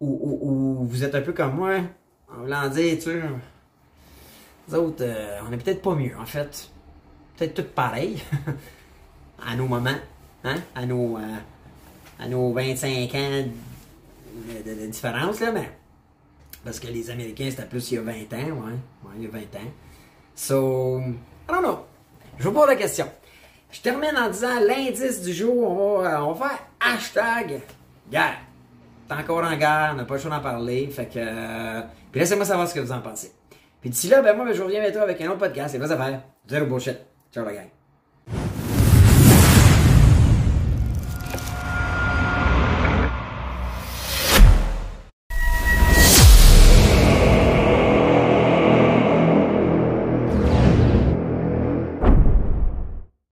Ou, 0.00 0.08
ou, 0.08 0.82
ou 0.82 0.86
vous 0.86 1.02
êtes 1.02 1.14
un 1.14 1.20
peu 1.22 1.32
comme 1.32 1.56
moi, 1.56 1.76
en 2.28 2.42
voulant 2.42 2.68
dire, 2.68 2.96
tu 2.96 3.02
sais, 3.02 3.22
nous 4.70 4.78
autres, 4.78 5.02
euh, 5.02 5.40
on 5.48 5.52
est 5.52 5.56
peut-être 5.56 5.82
pas 5.82 5.94
mieux, 5.94 6.16
en 6.18 6.26
fait. 6.26 6.70
Peut-être 7.36 7.54
tout 7.54 7.74
pareil. 7.74 8.22
à 9.46 9.56
nos 9.56 9.66
moments. 9.66 9.90
Hein? 10.44 10.56
À 10.74 10.86
nos, 10.86 11.16
euh, 11.16 11.36
à 12.18 12.28
nos 12.28 12.52
25 12.52 13.14
ans 13.14 13.44
de, 14.64 14.86
différence, 14.86 15.40
là, 15.40 15.52
mais. 15.52 15.70
Parce 16.64 16.78
que 16.78 16.88
les 16.88 17.10
Américains, 17.10 17.48
c'était 17.50 17.64
plus 17.64 17.90
il 17.90 17.94
y 17.94 17.98
a 17.98 18.02
20 18.02 18.12
ans, 18.12 18.16
ouais. 18.34 19.14
Il 19.16 19.24
y 19.24 19.26
a 19.26 19.30
20 19.30 19.38
ans. 19.38 19.70
So, 20.34 21.00
I 21.00 21.14
don't 21.48 21.62
know. 21.62 21.78
Je 22.38 22.48
vous 22.48 22.54
pose 22.54 22.68
la 22.68 22.76
question. 22.76 23.06
Je 23.70 23.80
termine 23.80 24.16
en 24.16 24.28
disant 24.28 24.60
l'indice 24.60 25.22
du 25.22 25.32
jour, 25.32 25.56
on 25.56 26.00
va, 26.00 26.18
euh, 26.18 26.22
on 26.22 26.32
va 26.32 26.48
faire 26.48 26.58
hashtag 26.80 27.60
guerre. 28.10 28.38
T'es 29.08 29.14
encore 29.14 29.44
en 29.44 29.56
guerre, 29.56 29.90
on 29.92 29.96
n'a 29.96 30.04
pas 30.04 30.14
le 30.14 30.20
choix 30.20 30.30
d'en 30.30 30.40
parler. 30.40 30.88
Fait 30.88 31.06
que. 31.06 31.80
puis 32.10 32.20
laissez-moi 32.20 32.44
savoir 32.44 32.68
ce 32.68 32.74
que 32.74 32.80
vous 32.80 32.92
en 32.92 33.00
pensez. 33.00 33.32
Puis 33.80 33.90
d'ici 33.90 34.08
là, 34.08 34.22
ben 34.22 34.36
moi, 34.36 34.44
ben, 34.44 34.54
je 34.54 34.62
reviens 34.62 34.80
bientôt 34.80 34.98
avec 35.00 35.20
un 35.20 35.28
autre 35.28 35.38
podcast. 35.38 35.72
C'est 35.72 35.78
vraies 35.78 35.92
affaires. 35.92 36.22
Zéro 36.48 36.66
bullshit. 36.66 36.98
Ciao 37.32 37.44
la 37.44 37.52
gang. 37.52 37.79